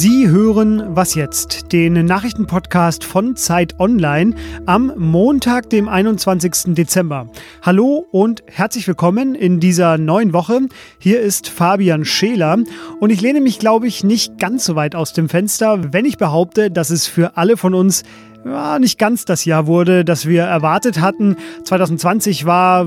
Sie 0.00 0.30
hören 0.30 0.96
Was 0.96 1.14
jetzt, 1.14 1.74
den 1.74 2.06
Nachrichtenpodcast 2.06 3.04
von 3.04 3.36
Zeit 3.36 3.78
Online 3.78 4.34
am 4.64 4.94
Montag, 4.96 5.68
dem 5.68 5.90
21. 5.90 6.74
Dezember. 6.74 7.28
Hallo 7.60 8.06
und 8.10 8.42
herzlich 8.46 8.88
willkommen 8.88 9.34
in 9.34 9.60
dieser 9.60 9.98
neuen 9.98 10.32
Woche. 10.32 10.60
Hier 10.98 11.20
ist 11.20 11.50
Fabian 11.50 12.06
Scheler 12.06 12.56
und 12.98 13.10
ich 13.10 13.20
lehne 13.20 13.42
mich, 13.42 13.58
glaube 13.58 13.88
ich, 13.88 14.02
nicht 14.02 14.38
ganz 14.38 14.64
so 14.64 14.74
weit 14.74 14.94
aus 14.94 15.12
dem 15.12 15.28
Fenster, 15.28 15.92
wenn 15.92 16.06
ich 16.06 16.16
behaupte, 16.16 16.70
dass 16.70 16.88
es 16.88 17.06
für 17.06 17.36
alle 17.36 17.58
von 17.58 17.74
uns 17.74 18.02
ja, 18.46 18.78
nicht 18.78 18.98
ganz 18.98 19.26
das 19.26 19.44
Jahr 19.44 19.66
wurde, 19.66 20.06
das 20.06 20.24
wir 20.24 20.44
erwartet 20.44 20.98
hatten. 21.02 21.36
2020 21.64 22.46
war 22.46 22.86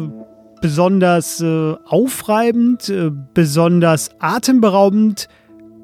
besonders 0.64 1.41
äh, 1.41 1.75
aufreibend, 1.86 2.89
äh, 2.89 3.11
besonders 3.36 4.09
atemberaubend, 4.18 5.27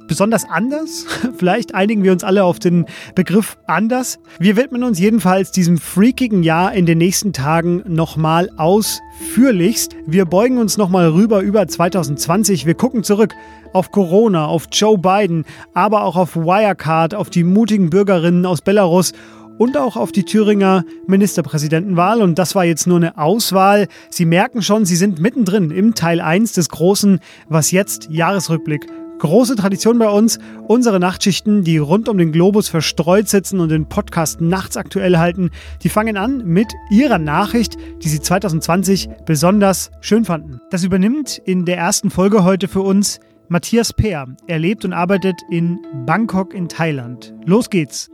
besonders 0.09 0.43
anders. 0.43 1.05
Vielleicht 1.37 1.73
einigen 1.73 2.03
wir 2.03 2.11
uns 2.11 2.25
alle 2.25 2.43
auf 2.43 2.59
den 2.59 2.85
Begriff 3.15 3.57
anders. 3.65 4.19
Wir 4.39 4.57
widmen 4.57 4.83
uns 4.83 4.99
jedenfalls 4.99 5.51
diesem 5.53 5.77
freakigen 5.77 6.43
Jahr 6.43 6.73
in 6.73 6.85
den 6.85 6.97
nächsten 6.97 7.31
Tagen 7.31 7.83
nochmal 7.87 8.49
ausführlichst. 8.57 9.95
Wir 10.05 10.25
beugen 10.25 10.57
uns 10.57 10.77
nochmal 10.77 11.07
rüber 11.07 11.39
über 11.39 11.65
2020. 11.65 12.65
Wir 12.65 12.73
gucken 12.73 13.03
zurück 13.05 13.33
auf 13.71 13.91
Corona, 13.91 14.47
auf 14.47 14.67
Joe 14.73 14.97
Biden, 14.97 15.45
aber 15.73 16.03
auch 16.03 16.17
auf 16.17 16.35
Wirecard, 16.35 17.15
auf 17.15 17.29
die 17.29 17.45
mutigen 17.45 17.89
Bürgerinnen 17.89 18.45
aus 18.45 18.61
Belarus 18.61 19.13
und 19.59 19.77
auch 19.77 19.95
auf 19.95 20.11
die 20.11 20.23
Thüringer 20.23 20.85
Ministerpräsidentenwahl. 21.05 22.21
Und 22.21 22.39
das 22.39 22.55
war 22.55 22.65
jetzt 22.65 22.87
nur 22.87 22.97
eine 22.97 23.17
Auswahl. 23.17 23.87
Sie 24.09 24.25
merken 24.25 24.63
schon, 24.63 24.85
Sie 24.85 24.95
sind 24.95 25.19
mittendrin 25.19 25.69
im 25.69 25.93
Teil 25.93 26.19
1 26.19 26.53
des 26.53 26.69
großen 26.69 27.19
Was 27.47 27.69
jetzt 27.69 28.09
Jahresrückblick. 28.09 28.87
Große 29.19 29.57
Tradition 29.57 29.99
bei 29.99 30.09
uns, 30.09 30.39
unsere 30.67 30.97
Nachtschichten, 30.97 31.65
die 31.65 31.77
rund 31.77 32.07
um 32.07 32.17
den 32.17 32.31
Globus 32.31 32.69
verstreut 32.69 33.27
sitzen 33.27 33.59
und 33.59 33.67
den 33.67 33.85
Podcast 33.85 34.39
nachts 34.39 34.77
aktuell 34.77 35.17
halten, 35.17 35.51
die 35.83 35.89
fangen 35.89 36.15
an 36.15 36.45
mit 36.45 36.67
ihrer 36.89 37.19
Nachricht, 37.19 37.75
die 38.01 38.07
sie 38.07 38.21
2020 38.21 39.09
besonders 39.25 39.91
schön 39.99 40.23
fanden. 40.23 40.61
Das 40.71 40.85
übernimmt 40.85 41.37
in 41.43 41.65
der 41.65 41.77
ersten 41.77 42.09
Folge 42.09 42.45
heute 42.45 42.69
für 42.69 42.81
uns 42.81 43.19
Matthias 43.49 43.91
Peer. 43.91 44.25
Er 44.47 44.59
lebt 44.59 44.85
und 44.85 44.93
arbeitet 44.93 45.35
in 45.49 45.79
Bangkok 46.05 46.53
in 46.53 46.69
Thailand. 46.69 47.33
Los 47.45 47.69
geht's! 47.69 48.09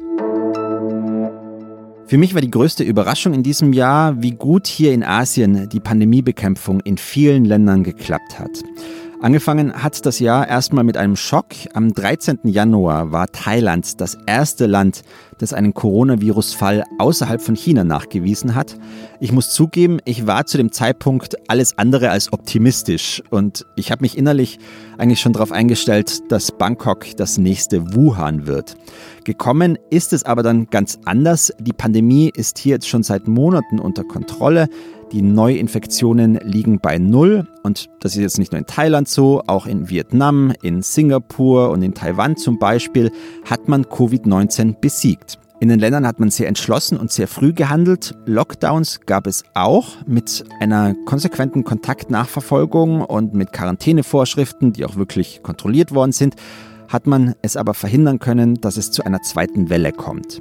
Für 2.07 2.17
mich 2.17 2.33
war 2.33 2.41
die 2.41 2.51
größte 2.51 2.83
Überraschung 2.83 3.33
in 3.33 3.43
diesem 3.43 3.73
Jahr, 3.73 4.21
wie 4.21 4.31
gut 4.31 4.67
hier 4.67 4.93
in 4.93 5.03
Asien 5.03 5.69
die 5.69 5.79
Pandemiebekämpfung 5.79 6.79
in 6.81 6.97
vielen 6.97 7.45
Ländern 7.45 7.83
geklappt 7.83 8.39
hat. 8.39 8.63
Angefangen 9.21 9.81
hat 9.81 10.05
das 10.05 10.19
Jahr 10.19 10.47
erstmal 10.47 10.83
mit 10.83 10.97
einem 10.97 11.15
Schock. 11.15 11.47
Am 11.73 11.93
13. 11.93 12.39
Januar 12.43 13.11
war 13.11 13.27
Thailand 13.31 13.99
das 14.01 14.17
erste 14.25 14.65
Land, 14.65 15.03
das 15.37 15.53
einen 15.53 15.73
Coronavirus-Fall 15.73 16.83
außerhalb 16.97 17.41
von 17.41 17.55
China 17.55 17.83
nachgewiesen 17.83 18.55
hat. 18.55 18.77
Ich 19.19 19.31
muss 19.31 19.51
zugeben, 19.51 19.99
ich 20.05 20.27
war 20.27 20.45
zu 20.45 20.57
dem 20.57 20.71
Zeitpunkt 20.71 21.35
alles 21.49 21.77
andere 21.77 22.09
als 22.09 22.31
optimistisch 22.31 23.21
und 23.29 23.65
ich 23.75 23.91
habe 23.91 24.01
mich 24.01 24.17
innerlich 24.17 24.59
eigentlich 24.97 25.19
schon 25.19 25.33
darauf 25.33 25.51
eingestellt, 25.51 26.31
dass 26.31 26.51
Bangkok 26.51 27.05
das 27.17 27.37
nächste 27.37 27.95
Wuhan 27.95 28.47
wird. 28.47 28.75
Gekommen 29.23 29.77
ist 29.89 30.13
es 30.13 30.23
aber 30.23 30.43
dann 30.43 30.67
ganz 30.69 30.99
anders. 31.05 31.51
Die 31.59 31.73
Pandemie 31.73 32.31
ist 32.33 32.59
hier 32.59 32.73
jetzt 32.73 32.87
schon 32.87 33.03
seit 33.03 33.27
Monaten 33.27 33.79
unter 33.79 34.03
Kontrolle. 34.03 34.67
Die 35.11 35.21
Neuinfektionen 35.21 36.39
liegen 36.43 36.79
bei 36.79 36.97
Null 36.97 37.47
und 37.63 37.89
das 37.99 38.15
ist 38.15 38.21
jetzt 38.21 38.39
nicht 38.39 38.51
nur 38.51 38.59
in 38.59 38.65
Thailand 38.65 39.07
so, 39.07 39.43
auch 39.47 39.65
in 39.65 39.89
Vietnam, 39.89 40.51
in 40.61 40.81
Singapur 40.81 41.69
und 41.69 41.83
in 41.83 41.93
Taiwan 41.93 42.37
zum 42.37 42.59
Beispiel 42.59 43.11
hat 43.49 43.67
man 43.67 43.85
Covid-19 43.85 44.75
besiegt. 44.79 45.24
In 45.65 45.69
den 45.69 45.79
Ländern 45.79 46.05
hat 46.05 46.19
man 46.19 46.29
sehr 46.29 46.47
entschlossen 46.47 46.95
und 46.95 47.11
sehr 47.11 47.27
früh 47.27 47.51
gehandelt. 47.51 48.13
Lockdowns 48.27 48.99
gab 49.07 49.25
es 49.25 49.43
auch 49.55 49.95
mit 50.05 50.45
einer 50.59 50.93
konsequenten 51.05 51.63
Kontaktnachverfolgung 51.63 53.01
und 53.01 53.33
mit 53.33 53.51
Quarantänevorschriften, 53.51 54.73
die 54.73 54.85
auch 54.85 54.95
wirklich 54.95 55.41
kontrolliert 55.41 55.91
worden 55.91 56.11
sind, 56.11 56.35
hat 56.87 57.07
man 57.07 57.33
es 57.41 57.57
aber 57.57 57.73
verhindern 57.73 58.19
können, 58.19 58.61
dass 58.61 58.77
es 58.77 58.91
zu 58.91 59.03
einer 59.03 59.23
zweiten 59.23 59.71
Welle 59.71 59.91
kommt. 59.91 60.39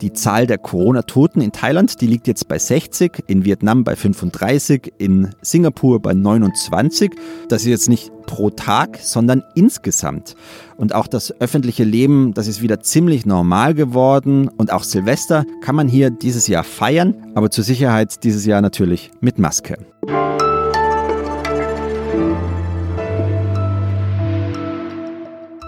Die 0.00 0.14
Zahl 0.14 0.46
der 0.46 0.56
Corona-Toten 0.56 1.42
in 1.42 1.52
Thailand, 1.52 2.00
die 2.00 2.06
liegt 2.06 2.26
jetzt 2.26 2.48
bei 2.48 2.58
60, 2.58 3.24
in 3.26 3.44
Vietnam 3.44 3.84
bei 3.84 3.96
35, 3.96 4.94
in 4.96 5.30
Singapur 5.42 6.00
bei 6.00 6.14
29. 6.14 7.10
Das 7.48 7.62
ist 7.62 7.68
jetzt 7.68 7.88
nicht 7.90 8.10
pro 8.24 8.48
Tag, 8.48 8.98
sondern 9.02 9.42
insgesamt. 9.54 10.36
Und 10.78 10.94
auch 10.94 11.06
das 11.06 11.38
öffentliche 11.40 11.84
Leben, 11.84 12.32
das 12.32 12.46
ist 12.46 12.62
wieder 12.62 12.80
ziemlich 12.80 13.26
normal 13.26 13.74
geworden. 13.74 14.48
Und 14.48 14.72
auch 14.72 14.84
Silvester 14.84 15.44
kann 15.62 15.74
man 15.74 15.86
hier 15.86 16.10
dieses 16.10 16.46
Jahr 16.46 16.64
feiern, 16.64 17.14
aber 17.34 17.50
zur 17.50 17.64
Sicherheit 17.64 18.24
dieses 18.24 18.46
Jahr 18.46 18.62
natürlich 18.62 19.10
mit 19.20 19.38
Maske. 19.38 19.76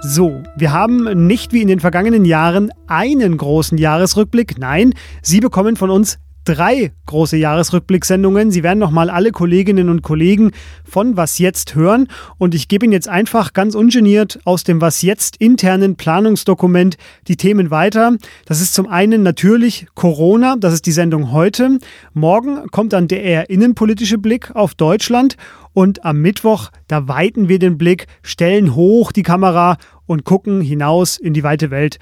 So, 0.05 0.43
wir 0.57 0.73
haben 0.73 1.29
nicht 1.29 1.53
wie 1.53 1.63
in 1.63 1.69
den 1.69 1.79
vergangenen 1.79 2.25
Jahren 2.25 2.73
einen 2.89 3.37
großen 3.37 3.79
Jahresrückblick. 3.79 4.59
Nein, 4.59 4.95
Sie 5.23 5.39
bekommen 5.39 5.77
von 5.77 5.91
uns 5.91 6.19
drei 6.45 6.93
große 7.07 7.37
Jahresrückblicksendungen. 7.37 8.51
Sie 8.51 8.63
werden 8.63 8.79
nochmal 8.79 9.11
alle 9.11 9.31
Kolleginnen 9.33 9.89
und 9.89 10.03
Kollegen 10.03 10.53
von 10.85 11.17
Was 11.17 11.39
Jetzt 11.39 11.75
hören. 11.75 12.09
Und 12.39 12.55
ich 12.55 12.69
gebe 12.69 12.85
Ihnen 12.85 12.93
jetzt 12.93 13.09
einfach 13.09 13.53
ganz 13.53 13.75
ungeniert 13.75 14.41
aus 14.45 14.65
dem 14.65 14.81
Was 14.81 15.03
Jetzt 15.03 15.37
internen 15.37 15.97
Planungsdokument 15.97 16.97
die 17.29 17.37
Themen 17.37 17.71
weiter. 17.71 18.17
Das 18.47 18.61
ist 18.61 18.75
zum 18.75 18.89
einen 18.89 19.23
natürlich 19.23 19.87
Corona, 19.95 20.57
das 20.59 20.75
ist 20.75 20.87
die 20.87 20.93
Sendung 20.93 21.33
heute. 21.33 21.79
Morgen 22.13 22.67
kommt 22.71 22.93
dann 22.93 23.09
der 23.09 23.23
eher 23.23 23.51
innenpolitische 23.51 24.19
Blick 24.19 24.55
auf 24.55 24.75
Deutschland. 24.75 25.37
Und 25.75 26.05
am 26.05 26.21
Mittwoch, 26.21 26.71
da 26.87 27.09
weiten 27.09 27.49
wir 27.49 27.59
den 27.59 27.79
Blick, 27.79 28.07
stellen 28.23 28.75
hoch 28.75 29.13
die 29.13 29.23
Kamera 29.23 29.79
und 30.07 30.25
gucken 30.25 30.61
hinaus 30.61 31.17
in 31.17 31.33
die 31.33 31.43
weite 31.43 31.71
Welt. 31.71 31.99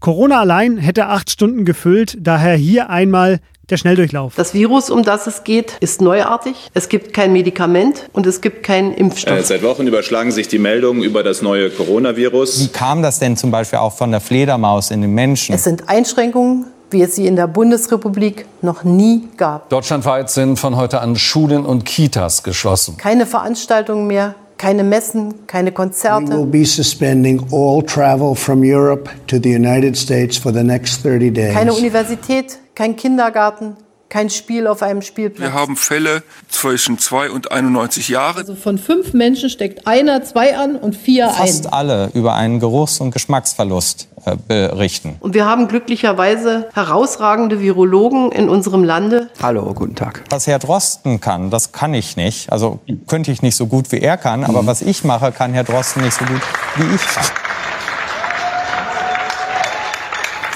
Corona 0.00 0.40
allein 0.40 0.78
hätte 0.78 1.06
acht 1.06 1.30
Stunden 1.30 1.64
gefüllt, 1.64 2.16
daher 2.20 2.54
hier 2.54 2.90
einmal 2.90 3.40
der 3.68 3.76
Schnelldurchlauf. 3.76 4.34
Das 4.36 4.54
Virus, 4.54 4.90
um 4.90 5.02
das 5.02 5.26
es 5.26 5.44
geht, 5.44 5.76
ist 5.80 6.00
neuartig. 6.00 6.70
Es 6.72 6.88
gibt 6.88 7.12
kein 7.12 7.32
Medikament 7.32 8.08
und 8.12 8.26
es 8.26 8.40
gibt 8.40 8.62
keinen 8.62 8.94
Impfstoff. 8.94 9.36
Äh, 9.36 9.42
seit 9.42 9.62
Wochen 9.62 9.86
überschlagen 9.86 10.30
sich 10.30 10.48
die 10.48 10.58
Meldungen 10.58 11.02
über 11.02 11.22
das 11.22 11.42
neue 11.42 11.68
Coronavirus. 11.68 12.60
Wie 12.60 12.68
kam 12.68 13.02
das 13.02 13.18
denn 13.18 13.36
zum 13.36 13.50
Beispiel 13.50 13.80
auch 13.80 13.92
von 13.92 14.10
der 14.10 14.20
Fledermaus 14.20 14.90
in 14.90 15.02
den 15.02 15.12
Menschen? 15.12 15.54
Es 15.54 15.64
sind 15.64 15.88
Einschränkungen 15.88 16.66
wie 16.90 17.02
es 17.02 17.16
sie 17.16 17.26
in 17.26 17.36
der 17.36 17.46
Bundesrepublik 17.46 18.46
noch 18.62 18.84
nie 18.84 19.28
gab. 19.36 19.68
Deutschlandweit 19.68 20.30
sind 20.30 20.58
von 20.58 20.76
heute 20.76 21.00
an 21.00 21.16
Schulen 21.16 21.66
und 21.66 21.84
Kitas 21.84 22.42
geschlossen. 22.42 22.96
Keine 22.96 23.26
Veranstaltungen 23.26 24.06
mehr, 24.06 24.34
keine 24.58 24.84
Messen, 24.84 25.46
keine 25.46 25.72
Konzerte. 25.72 26.32
We 26.32 26.36
will 26.36 26.46
be 26.46 26.64
suspending 26.66 27.46
all 27.52 27.82
travel 27.82 28.34
from 28.34 28.62
Europe 28.62 29.08
to 29.28 29.38
the 29.38 29.54
United 29.54 29.96
States 29.96 30.36
for 30.36 30.52
the 30.52 30.62
next 30.62 31.02
30 31.02 31.30
days. 31.30 31.54
Keine 31.54 31.72
Universität, 31.72 32.58
kein 32.74 32.96
Kindergarten, 32.96 33.76
kein 34.08 34.30
Spiel 34.30 34.66
auf 34.66 34.82
einem 34.82 35.02
Spielplatz. 35.02 35.40
Wir 35.40 35.52
haben 35.52 35.76
Fälle 35.76 36.22
zwischen 36.48 36.98
2 36.98 37.30
und 37.30 37.52
91 37.52 38.08
Jahren. 38.08 38.38
Also 38.38 38.54
von 38.54 38.78
fünf 38.78 39.12
Menschen 39.12 39.50
steckt 39.50 39.86
einer 39.86 40.22
zwei 40.24 40.56
an 40.56 40.76
und 40.76 40.96
vier 40.96 41.28
Fast 41.28 41.66
ein. 41.66 41.72
alle 41.72 42.10
über 42.14 42.34
einen 42.34 42.58
Geruchs- 42.58 43.00
und 43.00 43.10
Geschmacksverlust 43.10 44.08
äh, 44.24 44.36
berichten. 44.36 45.16
Und 45.20 45.34
wir 45.34 45.44
haben 45.44 45.68
glücklicherweise 45.68 46.68
herausragende 46.74 47.60
Virologen 47.60 48.32
in 48.32 48.48
unserem 48.48 48.82
Lande. 48.82 49.28
Hallo, 49.42 49.74
guten 49.74 49.94
Tag. 49.94 50.24
Was 50.30 50.46
Herr 50.46 50.58
Drosten 50.58 51.20
kann, 51.20 51.50
das 51.50 51.72
kann 51.72 51.92
ich 51.92 52.16
nicht. 52.16 52.50
Also 52.50 52.80
könnte 53.06 53.30
ich 53.30 53.42
nicht 53.42 53.56
so 53.56 53.66
gut 53.66 53.92
wie 53.92 54.00
er 54.00 54.16
kann, 54.16 54.44
aber 54.44 54.66
was 54.66 54.80
ich 54.80 55.04
mache, 55.04 55.32
kann 55.32 55.52
Herr 55.52 55.64
Drosten 55.64 56.02
nicht 56.02 56.14
so 56.18 56.24
gut 56.24 56.40
wie 56.76 56.94
ich 56.94 57.02
kann. 57.06 57.24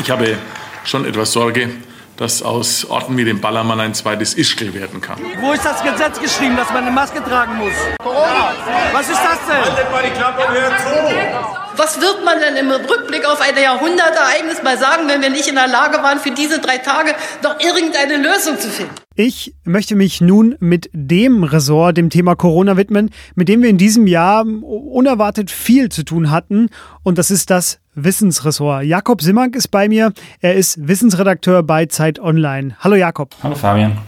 Ich 0.01 0.11
habe 0.11 0.37
schon 0.85 1.05
etwas 1.05 1.33
Sorge, 1.33 1.69
dass 2.17 2.43
aus 2.43 2.85
Orten 2.85 3.17
wie 3.17 3.25
dem 3.25 3.41
Ballermann 3.41 3.81
ein 3.81 3.95
zweites 3.95 4.35
Ischgl 4.35 4.75
werden 4.75 5.01
kann. 5.01 5.19
Wo 5.41 5.53
ist 5.53 5.65
das 5.65 5.83
Gesetz 5.83 6.21
geschrieben, 6.21 6.57
dass 6.57 6.69
man 6.69 6.85
eine 6.85 6.91
Maske 6.91 7.23
tragen 7.23 7.57
muss? 7.57 7.73
Corona! 8.03 8.55
Was 8.93 9.09
ist 9.09 9.21
das 9.23 9.39
denn? 9.47 9.65
Haltet 9.65 9.91
mal 9.91 10.03
die 10.05 10.11
Klappe 10.11 10.47
und 10.47 10.55
hört 10.55 10.81
zu! 10.81 11.63
Was 11.77 12.01
wird 12.01 12.23
man 12.25 12.39
denn 12.39 12.57
im 12.57 12.71
Rückblick 12.71 13.25
auf 13.25 13.41
ein 13.41 13.57
Jahrhundertereignis 13.57 14.63
mal 14.63 14.77
sagen, 14.77 15.09
wenn 15.09 15.23
wir 15.23 15.31
nicht 15.31 15.49
in 15.49 15.55
der 15.55 15.69
Lage 15.69 16.03
waren, 16.03 16.19
für 16.19 16.31
diese 16.31 16.59
drei 16.59 16.79
Tage 16.79 17.15
noch 17.43 17.59
irgendeine 17.61 18.17
Lösung 18.19 18.59
zu 18.59 18.69
finden? 18.69 18.93
Ich 19.15 19.55
möchte 19.65 19.97
mich 19.97 20.21
nun 20.21 20.57
mit 20.61 20.91
dem 20.93 21.45
Ressort, 21.45 21.97
dem 21.97 22.11
Thema 22.11 22.35
Corona 22.35 22.77
widmen, 22.77 23.11
mit 23.35 23.49
dem 23.49 23.63
wir 23.63 23.71
in 23.71 23.79
diesem 23.79 24.07
Jahr 24.07 24.45
unerwartet 24.45 25.51
viel 25.51 25.89
zu 25.89 26.03
tun 26.03 26.31
hatten. 26.31 26.69
Und 27.03 27.17
das 27.17 27.31
ist 27.31 27.49
das 27.51 27.79
Wissensressort. 27.95 28.85
Jakob 28.85 29.21
Simmank 29.21 29.55
ist 29.55 29.69
bei 29.69 29.89
mir. 29.89 30.13
Er 30.41 30.55
ist 30.55 30.89
Wissensredakteur 30.89 31.63
bei 31.63 31.87
Zeit 31.87 32.19
Online. 32.19 32.75
Hallo 32.81 32.97
Jakob. 32.97 33.35
Hallo 33.43 33.55
Fabian. 33.55 33.99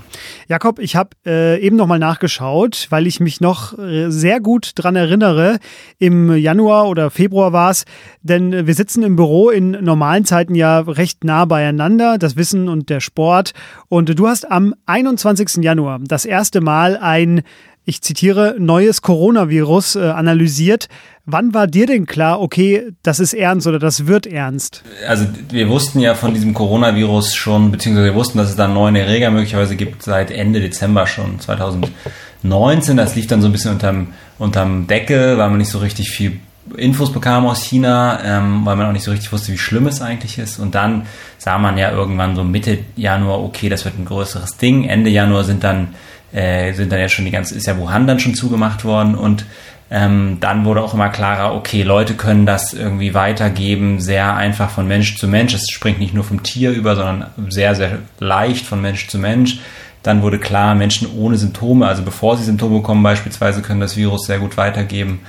Jakob, 0.48 0.78
ich 0.78 0.96
habe 0.96 1.10
äh, 1.26 1.60
eben 1.60 1.76
noch 1.76 1.86
mal 1.86 1.98
nachgeschaut, 1.98 2.86
weil 2.90 3.06
ich 3.06 3.20
mich 3.20 3.40
noch 3.40 3.78
äh, 3.78 4.10
sehr 4.10 4.40
gut 4.40 4.72
dran 4.76 4.96
erinnere. 4.96 5.58
Im 5.98 6.34
Januar 6.34 6.88
oder 6.88 7.10
Februar 7.10 7.52
war 7.52 7.70
es, 7.70 7.84
denn 8.22 8.66
wir 8.66 8.74
sitzen 8.74 9.02
im 9.02 9.16
Büro 9.16 9.50
in 9.50 9.72
normalen 9.72 10.24
Zeiten 10.24 10.54
ja 10.54 10.80
recht 10.80 11.24
nah 11.24 11.44
beieinander, 11.44 12.16
das 12.16 12.36
Wissen 12.36 12.68
und 12.68 12.88
der 12.88 13.00
Sport. 13.00 13.52
Und 13.88 14.18
du 14.18 14.28
hast 14.28 14.50
am 14.50 14.74
21. 14.86 15.62
Januar 15.62 16.00
das 16.02 16.24
erste 16.24 16.60
Mal 16.60 16.96
ein 16.96 17.42
ich 17.84 18.02
zitiere, 18.02 18.56
neues 18.58 19.02
Coronavirus 19.02 19.96
äh, 19.96 20.00
analysiert. 20.10 20.88
Wann 21.26 21.54
war 21.54 21.66
dir 21.66 21.86
denn 21.86 22.06
klar, 22.06 22.40
okay, 22.40 22.92
das 23.02 23.20
ist 23.20 23.34
ernst 23.34 23.66
oder 23.66 23.78
das 23.78 24.06
wird 24.06 24.26
ernst? 24.26 24.82
Also 25.06 25.26
wir 25.50 25.68
wussten 25.68 26.00
ja 26.00 26.14
von 26.14 26.34
diesem 26.34 26.54
Coronavirus 26.54 27.34
schon, 27.34 27.70
beziehungsweise 27.70 28.06
wir 28.06 28.14
wussten, 28.14 28.38
dass 28.38 28.50
es 28.50 28.56
da 28.56 28.68
neuen 28.68 28.96
Erreger 28.96 29.30
möglicherweise 29.30 29.76
gibt 29.76 30.02
seit 30.02 30.30
Ende 30.30 30.60
Dezember 30.60 31.06
schon, 31.06 31.40
2019. 31.40 32.96
Das 32.96 33.16
lief 33.16 33.26
dann 33.26 33.42
so 33.42 33.48
ein 33.48 33.52
bisschen 33.52 33.72
unterm, 33.72 34.08
unterm 34.38 34.86
Deckel, 34.86 35.38
weil 35.38 35.48
man 35.48 35.58
nicht 35.58 35.70
so 35.70 35.78
richtig 35.78 36.10
viel 36.10 36.40
Infos 36.76 37.12
bekam 37.12 37.46
aus 37.46 37.62
China, 37.62 38.20
ähm, 38.24 38.64
weil 38.64 38.76
man 38.76 38.86
auch 38.86 38.92
nicht 38.92 39.04
so 39.04 39.10
richtig 39.10 39.30
wusste, 39.32 39.52
wie 39.52 39.58
schlimm 39.58 39.86
es 39.86 40.00
eigentlich 40.00 40.38
ist. 40.38 40.58
Und 40.58 40.74
dann 40.74 41.06
sah 41.36 41.58
man 41.58 41.76
ja 41.76 41.90
irgendwann 41.90 42.36
so 42.36 42.44
Mitte 42.44 42.78
Januar, 42.96 43.42
okay, 43.42 43.68
das 43.68 43.84
wird 43.84 43.98
ein 43.98 44.06
größeres 44.06 44.56
Ding. 44.56 44.84
Ende 44.84 45.10
Januar 45.10 45.44
sind 45.44 45.62
dann 45.62 45.88
äh, 46.34 46.72
sind 46.72 46.92
dann 46.92 47.00
ja 47.00 47.08
schon 47.08 47.24
die 47.24 47.30
ganze, 47.30 47.54
ist 47.54 47.66
ja 47.66 47.78
Wuhan 47.78 48.06
dann 48.06 48.18
schon 48.18 48.34
zugemacht 48.34 48.84
worden 48.84 49.14
und 49.14 49.46
ähm, 49.90 50.38
dann 50.40 50.64
wurde 50.64 50.82
auch 50.82 50.94
immer 50.94 51.10
klarer, 51.10 51.54
okay, 51.54 51.82
Leute 51.82 52.14
können 52.14 52.46
das 52.46 52.72
irgendwie 52.72 53.14
weitergeben, 53.14 54.00
sehr 54.00 54.34
einfach 54.34 54.70
von 54.70 54.88
Mensch 54.88 55.16
zu 55.16 55.28
Mensch. 55.28 55.54
Es 55.54 55.70
springt 55.70 56.00
nicht 56.00 56.14
nur 56.14 56.24
vom 56.24 56.42
Tier 56.42 56.70
über, 56.70 56.96
sondern 56.96 57.26
sehr, 57.50 57.74
sehr 57.74 57.98
leicht 58.18 58.66
von 58.66 58.80
Mensch 58.80 59.08
zu 59.08 59.18
Mensch. 59.18 59.60
Dann 60.02 60.22
wurde 60.22 60.38
klar, 60.38 60.74
Menschen 60.74 61.08
ohne 61.16 61.36
Symptome, 61.36 61.86
also 61.86 62.02
bevor 62.02 62.36
sie 62.36 62.44
Symptome 62.44 62.78
bekommen 62.78 63.02
beispielsweise, 63.02 63.62
können 63.62 63.80
das 63.80 63.96
Virus 63.96 64.26
sehr 64.26 64.38
gut 64.38 64.56
weitergeben. 64.56 65.20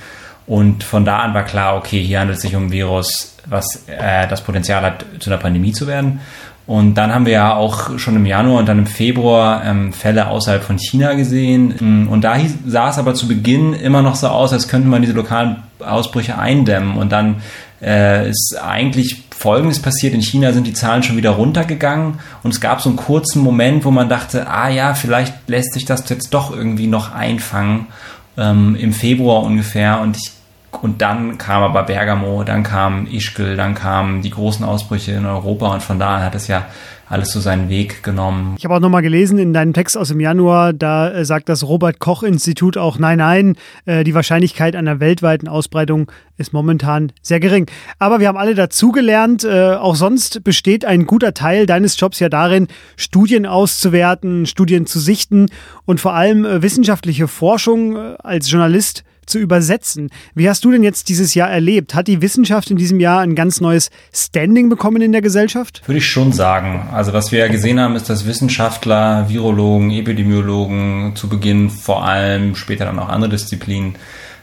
Und 0.47 0.83
von 0.83 1.05
da 1.05 1.19
an 1.19 1.33
war 1.33 1.43
klar, 1.43 1.77
okay, 1.77 2.01
hier 2.01 2.19
handelt 2.19 2.37
es 2.37 2.41
sich 2.41 2.55
um 2.55 2.67
ein 2.67 2.71
Virus, 2.71 3.35
was 3.45 3.83
äh, 3.87 4.27
das 4.27 4.41
Potenzial 4.41 4.83
hat, 4.83 5.05
zu 5.19 5.29
einer 5.29 5.39
Pandemie 5.39 5.73
zu 5.73 5.85
werden. 5.87 6.21
Und 6.67 6.95
dann 6.95 7.13
haben 7.13 7.25
wir 7.27 7.33
ja 7.33 7.56
auch 7.56 8.00
schon 8.00 8.15
im 8.15 8.25
Januar 8.25 8.59
und 8.59 8.67
dann 8.67 8.79
im 8.79 8.88
Februar 8.88 9.63
ähm, 9.63 9.94
Fälle 9.94 10.27
außerhalb 10.27 10.63
von 10.63 10.79
China 10.79 11.13
gesehen. 11.13 12.07
Und 12.09 12.21
da 12.21 12.35
hieß, 12.35 12.56
sah 12.65 12.89
es 12.89 12.97
aber 12.97 13.13
zu 13.13 13.27
Beginn 13.27 13.73
immer 13.73 14.01
noch 14.01 14.15
so 14.15 14.27
aus, 14.27 14.51
als 14.51 14.67
könnte 14.67 14.88
man 14.88 15.01
diese 15.03 15.13
lokalen 15.13 15.57
Ausbrüche 15.79 16.39
eindämmen. 16.39 16.97
Und 16.97 17.12
dann 17.12 17.38
äh, 17.83 18.29
ist 18.29 18.57
eigentlich 18.59 19.25
Folgendes 19.38 19.79
passiert. 19.79 20.13
In 20.13 20.21
China 20.21 20.53
sind 20.53 20.65
die 20.65 20.73
Zahlen 20.73 21.03
schon 21.03 21.17
wieder 21.17 21.31
runtergegangen 21.31 22.19
und 22.41 22.53
es 22.53 22.62
gab 22.62 22.81
so 22.81 22.89
einen 22.89 22.97
kurzen 22.97 23.44
Moment, 23.44 23.85
wo 23.85 23.91
man 23.91 24.09
dachte, 24.09 24.47
ah 24.47 24.69
ja, 24.69 24.94
vielleicht 24.94 25.33
lässt 25.47 25.73
sich 25.73 25.85
das 25.85 26.07
jetzt 26.09 26.33
doch 26.33 26.56
irgendwie 26.56 26.88
noch 26.88 27.13
einfangen. 27.13 27.88
Ähm, 28.38 28.75
Im 28.75 28.91
Februar 28.91 29.44
ungefähr. 29.44 30.00
Und 30.01 30.17
ich 30.17 30.31
und 30.83 31.01
dann 31.01 31.38
kam 31.38 31.63
aber 31.63 31.83
Bergamo, 31.83 32.44
dann 32.44 32.63
kam 32.63 33.07
Ischgl, 33.07 33.56
dann 33.56 33.75
kamen 33.75 34.22
die 34.22 34.30
großen 34.30 34.66
Ausbrüche 34.66 35.12
in 35.12 35.25
Europa 35.25 35.74
und 35.74 35.83
von 35.83 36.00
da 36.00 36.22
hat 36.22 36.36
es 36.36 36.48
ja 36.48 36.66
alles 37.07 37.31
so 37.31 37.39
seinen 37.39 37.69
Weg 37.69 38.04
genommen. 38.04 38.56
Ich 38.57 38.66
habe 38.66 38.75
auch 38.75 38.80
nochmal 38.80 39.01
gelesen 39.01 39.38
in 39.38 39.54
deinem 39.54 39.74
Text 39.74 39.98
aus 39.98 40.07
dem 40.07 40.19
Januar, 40.19 40.74
da 40.74 41.12
äh, 41.12 41.25
sagt 41.25 41.50
das 41.50 41.63
Robert-Koch-Institut 41.63 42.77
auch, 42.77 42.98
nein, 42.98 43.19
nein, 43.19 43.56
äh, 43.86 44.04
die 44.04 44.16
Wahrscheinlichkeit 44.16 44.75
einer 44.75 45.00
weltweiten 45.00 45.48
Ausbreitung 45.48 46.12
ist 46.38 46.51
momentan 46.51 47.12
sehr 47.22 47.39
gering. 47.39 47.69
Aber 48.00 48.19
wir 48.19 48.27
haben 48.27 48.38
alle 48.38 48.56
dazugelernt, 48.56 49.44
äh, 49.44 49.74
auch 49.74 49.95
sonst 49.95 50.44
besteht 50.44 50.83
ein 50.83 51.06
guter 51.06 51.33
Teil 51.33 51.66
deines 51.66 52.00
Jobs 52.00 52.19
ja 52.19 52.30
darin, 52.30 52.68
Studien 52.98 53.45
auszuwerten, 53.45 54.45
Studien 54.45 54.88
zu 54.88 55.00
sichten 55.00 55.48
und 55.86 56.00
vor 56.00 56.13
allem 56.13 56.45
wissenschaftliche 56.62 57.27
Forschung 57.27 57.98
als 58.18 58.50
Journalist 58.50 59.04
zu 59.25 59.39
übersetzen. 59.39 60.10
Wie 60.33 60.50
hast 60.50 60.66
du 60.66 60.72
denn 60.72 60.83
jetzt 60.83 61.10
dieses 61.10 61.33
Jahr 61.33 61.50
erlebt? 61.50 61.95
Hat 61.95 62.07
die 62.07 62.22
Wissenschaft 62.22 62.72
in 62.72 62.77
diesem 62.77 63.00
Jahr 63.00 63.22
ein 63.22 63.36
ganz 63.36 63.62
neues 63.62 63.89
Standing 64.13 64.69
bekommen 64.69 65.01
in 65.01 65.12
der 65.12 65.22
Gesellschaft? 65.22 65.81
Würde 65.86 66.00
ich 66.00 66.07
schon 66.07 66.31
sagen. 66.31 66.89
Also 66.92 67.13
was 67.13 67.31
wir 67.31 67.39
ja 67.39 67.48
gesehen 67.48 67.80
haben, 67.80 67.95
ist, 67.95 68.10
dass 68.10 68.25
Wissenschaftler, 68.25 69.30
Virologen, 69.30 69.92
Epidemiologen 69.92 71.13
zu 71.16 71.30
Beginn 71.30 71.69
vor 71.69 72.06
allem, 72.06 72.56
später 72.56 72.86
dann 72.86 73.00
auch 73.00 73.10
andere 73.10 73.31
Disziplinen, 73.31 73.95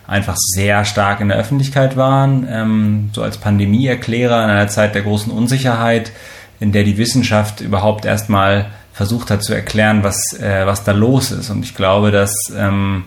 einfach 0.07 0.37
sehr 0.37 0.85
stark 0.85 1.21
in 1.21 1.29
der 1.29 1.39
Öffentlichkeit 1.39 1.97
waren, 1.97 2.47
ähm, 2.51 3.11
so 3.13 3.23
als 3.23 3.39
Pandemieerklärer 3.39 4.45
in 4.45 4.51
einer 4.51 4.69
Zeit 4.69 4.95
der 4.95 5.03
großen 5.03 5.33
Unsicherheit, 5.33 6.13
in 6.61 6.73
der 6.73 6.85
die 6.85 6.99
Wissenschaft 6.99 7.61
überhaupt 7.61 8.05
erstmal 8.05 8.67
versucht 8.93 9.31
hat 9.31 9.43
zu 9.43 9.55
erklären, 9.55 10.03
was, 10.03 10.39
äh, 10.39 10.67
was 10.67 10.85
da 10.85 10.93
los 10.93 11.31
ist. 11.33 11.51
Und 11.51 11.65
ich 11.65 11.75
glaube, 11.75 12.11
dass 12.11 12.35
ähm, 12.57 13.05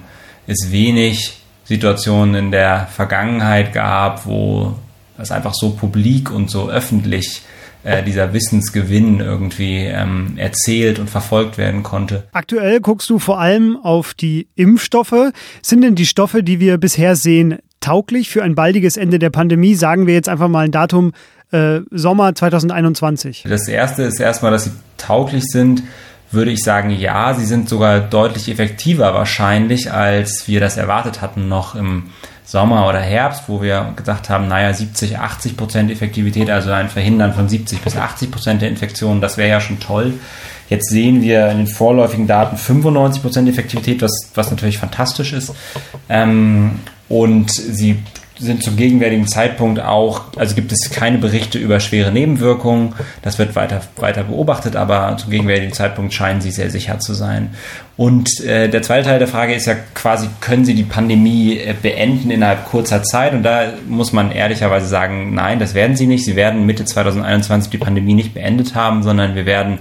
es 0.48 0.72
wenig 0.72 1.42
Situationen 1.66 2.36
in 2.36 2.52
der 2.52 2.88
Vergangenheit 2.88 3.74
gab, 3.74 4.26
wo 4.26 4.76
es 5.18 5.32
einfach 5.32 5.54
so 5.54 5.72
publik 5.72 6.32
und 6.32 6.50
so 6.50 6.70
öffentlich 6.70 7.42
äh, 7.84 8.04
dieser 8.04 8.34
Wissensgewinn 8.34 9.20
irgendwie 9.20 9.78
ähm, 9.86 10.34
erzählt 10.38 11.00
und 11.00 11.10
verfolgt 11.10 11.58
werden 11.58 11.84
konnte. 11.84 12.24
Aktuell 12.32 12.80
guckst 12.82 13.10
du 13.10 13.20
vor 13.20 13.40
allem 13.40 13.78
auf 13.78 14.14
die 14.14 14.48
Impfstoffe. 14.56 15.32
Sind 15.62 15.82
denn 15.82 15.96
die 15.96 16.06
Stoffe, 16.06 16.44
die 16.44 16.60
wir 16.60 16.78
bisher 16.78 17.16
sehen, 17.16 17.60
tauglich 17.80 18.30
für 18.30 18.44
ein 18.44 18.56
baldiges 18.56 18.98
Ende 18.98 19.20
der 19.20 19.30
Pandemie? 19.30 19.76
Sagen 19.76 20.08
wir 20.08 20.14
jetzt 20.14 20.30
einfach 20.30 20.48
mal 20.48 20.66
ein 20.66 20.72
Datum 20.72 21.14
äh, 21.52 21.82
Sommer 21.92 22.34
2021. 22.34 23.46
Das 23.48 23.68
erste 23.68 24.04
ist 24.04 24.20
erstmal, 24.20 24.52
dass 24.52 24.66
sie 24.66 24.72
tauglich 24.98 25.44
sind 25.46 25.84
würde 26.32 26.52
ich 26.52 26.64
sagen, 26.64 26.90
ja, 26.90 27.34
sie 27.34 27.46
sind 27.46 27.70
sogar 27.70 28.00
deutlich 28.00 28.50
effektiver 28.50 29.14
wahrscheinlich, 29.14 29.92
als 29.92 30.48
wir 30.48 30.60
das 30.60 30.78
erwartet 30.78 31.22
hatten 31.22 31.48
noch 31.48 31.76
im 31.76 32.12
Sommer 32.46 32.88
oder 32.88 33.00
Herbst, 33.00 33.44
wo 33.48 33.62
wir 33.62 33.94
gesagt 33.96 34.30
haben, 34.30 34.48
naja, 34.48 34.72
70, 34.72 35.18
80 35.18 35.58
Prozent 35.58 35.92
Effektivität, 35.92 36.50
also 36.50 36.72
ein 36.72 36.90
Verhindern 36.90 37.34
von 37.34 37.50
70 37.50 37.82
bis 37.82 37.98
80 37.98 38.32
Prozent 38.32 38.62
der 38.62 38.70
Infektionen, 38.70 39.20
das 39.20 39.38
wäre 39.38 39.50
ja 39.50 39.60
schon 39.60 39.80
toll. 39.80 40.14
Jetzt 40.70 40.90
sehen 40.90 41.22
wir 41.22 41.50
in 41.50 41.58
den 41.58 41.68
vorläufigen 41.68 42.28
Daten 42.28 42.58
95 42.58 43.22
Prozent 43.22 43.50
Effektivität, 43.50 44.02
was, 44.02 44.32
was 44.36 44.52
natürlich 44.52 44.78
fantastisch 44.78 45.34
ist. 45.34 45.54
Ähm, 46.08 46.80
und 47.10 47.52
sie 47.52 48.00
sind 48.38 48.64
zum 48.64 48.76
gegenwärtigen 48.76 49.28
Zeitpunkt 49.28 49.80
auch, 49.80 50.24
also 50.36 50.56
gibt 50.56 50.72
es 50.72 50.90
keine 50.90 51.18
Berichte 51.18 51.58
über 51.58 51.80
schwere 51.80 52.12
Nebenwirkungen. 52.12 52.94
Das 53.22 53.40
wird 53.40 53.56
weiter, 53.56 53.82
weiter 53.96 54.24
beobachtet, 54.24 54.76
aber 54.76 55.16
zum 55.18 55.32
gegenwärtigen 55.32 55.74
Zeitpunkt 55.74 56.14
scheinen 56.14 56.42
sie 56.42 56.52
sehr 56.52 56.70
sicher 56.70 57.00
zu 57.00 57.14
sein. 57.14 57.52
Und 57.98 58.42
äh, 58.42 58.68
der 58.68 58.82
zweite 58.82 59.08
Teil 59.08 59.20
der 59.20 59.30
Frage 59.30 59.54
ist 59.54 59.68
ja 59.68 59.76
quasi, 59.94 60.28
können 60.42 60.66
sie 60.66 60.76
die 60.76 60.84
Pandemie 60.84 61.58
äh, 61.58 61.74
beenden 61.82 62.30
innerhalb 62.30 62.66
kurzer 62.66 63.04
Zeit? 63.04 63.34
Und 63.34 63.44
da 63.44 63.74
muss 63.88 64.12
man 64.12 64.32
ehrlicherweise 64.32 64.88
sagen, 64.88 65.34
nein, 65.34 65.60
das 65.60 65.74
werden 65.74 65.96
sie 65.96 66.08
nicht. 66.08 66.26
Sie 66.26 66.36
werden 66.36 66.66
Mitte 66.66 66.84
2021 66.84 67.70
die 67.70 67.78
Pandemie 67.78 68.14
nicht 68.14 68.34
beendet 68.34 68.76
haben, 68.76 69.04
sondern 69.04 69.36
wir 69.36 69.46
werden 69.46 69.80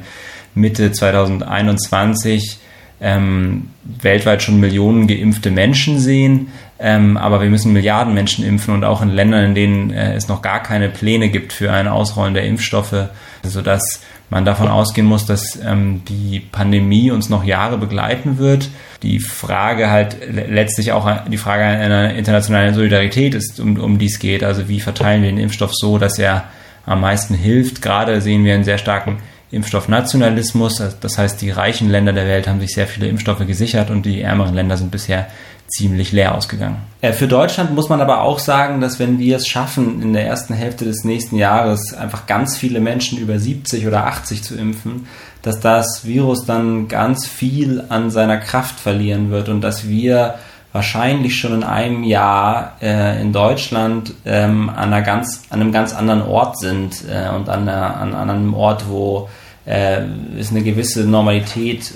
Mitte 0.55 0.93
2021 0.93 2.59
ähm, 3.00 3.71
weltweit 4.00 4.43
schon 4.43 4.61
Millionen 4.61 5.07
geimpfte 5.07 5.50
Menschen 5.50 5.99
sehen. 5.99 6.49
Ähm, 6.87 7.17
aber 7.17 7.41
wir 7.41 7.49
müssen 7.49 7.73
Milliarden 7.73 8.12
Menschen 8.12 8.45
impfen 8.45 8.75
und 8.75 8.85
auch 8.85 9.00
in 9.00 9.09
Ländern, 9.09 9.47
in 9.47 9.55
denen 9.55 9.91
äh, 9.91 10.12
es 10.12 10.29
noch 10.29 10.43
gar 10.43 10.62
keine 10.62 10.91
Pläne 10.91 11.31
gibt 11.31 11.55
für 11.55 11.73
ein 11.73 11.88
Ausrollen 11.88 12.35
der 12.35 12.45
Impfstoffe, 12.45 13.09
sodass 13.43 14.03
man 14.29 14.45
davon 14.45 14.69
ausgehen 14.69 15.07
muss, 15.07 15.25
dass 15.25 15.59
ähm, 15.64 16.03
die 16.07 16.41
Pandemie 16.41 17.11
uns 17.11 17.31
noch 17.31 17.43
Jahre 17.43 17.79
begleiten 17.79 18.37
wird. 18.37 18.69
Die 19.03 19.19
Frage 19.19 19.88
halt 19.88 20.19
letztlich 20.31 20.93
auch 20.93 21.11
die 21.26 21.38
Frage 21.38 21.64
einer 21.64 22.12
internationalen 22.12 22.75
Solidarität 22.75 23.33
ist, 23.33 23.61
um, 23.61 23.81
um 23.81 23.99
die 23.99 24.05
es 24.05 24.19
geht. 24.19 24.45
Also 24.45 24.69
wie 24.69 24.81
verteilen 24.81 25.23
wir 25.23 25.31
den 25.31 25.38
Impfstoff 25.38 25.73
so, 25.73 25.97
dass 25.97 26.19
er 26.19 26.45
am 26.85 27.00
meisten 27.00 27.35
hilft. 27.35 27.81
Gerade 27.81 28.21
sehen 28.21 28.45
wir 28.45 28.53
einen 28.53 28.64
sehr 28.64 28.76
starken 28.76 29.21
Impfstoffnationalismus. 29.55 30.83
Das 31.01 31.19
heißt, 31.19 31.41
die 31.41 31.51
reichen 31.51 31.89
Länder 31.89 32.13
der 32.13 32.27
Welt 32.27 32.47
haben 32.47 32.61
sich 32.61 32.75
sehr 32.75 32.87
viele 32.87 33.09
Impfstoffe 33.09 33.47
gesichert 33.47 33.91
und 33.91 34.05
die 34.05 34.21
ärmeren 34.21 34.55
Länder 34.55 34.77
sind 34.77 34.91
bisher 34.91 35.27
ziemlich 35.67 36.13
leer 36.13 36.35
ausgegangen. 36.35 36.77
Äh, 37.01 37.13
für 37.13 37.27
Deutschland 37.27 37.75
muss 37.75 37.89
man 37.89 38.01
aber 38.01 38.23
auch 38.23 38.39
sagen, 38.39 38.81
dass 38.81 38.99
wenn 38.99 39.19
wir 39.19 39.37
es 39.37 39.49
schaffen, 39.49 40.03
in 40.03 40.13
der 40.13 40.27
ersten 40.27 40.55
Hälfte 40.55 40.85
des 40.85 41.05
nächsten 41.05 41.37
Jahres 41.37 41.95
einfach 41.95 42.27
ganz 42.27 42.57
viele 42.57 42.81
Menschen 42.81 43.19
über 43.19 43.39
70 43.39 43.87
oder 43.87 44.07
80 44.07 44.43
zu 44.43 44.57
impfen, 44.57 45.07
dass 45.43 45.61
das 45.61 46.05
Virus 46.05 46.45
dann 46.45 46.89
ganz 46.89 47.27
viel 47.27 47.85
an 47.89 48.11
seiner 48.11 48.39
Kraft 48.39 48.79
verlieren 48.79 49.31
wird 49.31 49.49
und 49.49 49.63
dass 49.63 49.89
wir 49.89 50.35
wahrscheinlich 50.73 51.37
schon 51.37 51.55
in 51.55 51.63
einem 51.63 52.03
Jahr 52.03 52.77
äh, 52.83 53.21
in 53.21 53.33
Deutschland 53.33 54.13
ähm, 54.25 54.69
an, 54.69 54.93
einer 54.93 55.03
ganz, 55.03 55.43
an 55.51 55.61
einem 55.61 55.73
ganz 55.73 55.95
anderen 55.95 56.23
Ort 56.23 56.59
sind 56.59 57.05
äh, 57.09 57.29
und 57.35 57.49
an, 57.49 57.69
einer, 57.69 57.97
an, 57.97 58.13
an 58.13 58.29
einem 58.29 58.55
Ort, 58.55 58.89
wo 58.89 59.29
äh, 59.66 60.02
es 60.38 60.50
eine 60.50 60.62
gewisse 60.62 61.04
Normalität 61.04 61.94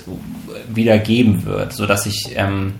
wieder 0.73 0.97
geben 0.99 1.45
wird, 1.45 1.73
sodass 1.73 2.05
ich 2.05 2.31
ähm, 2.35 2.73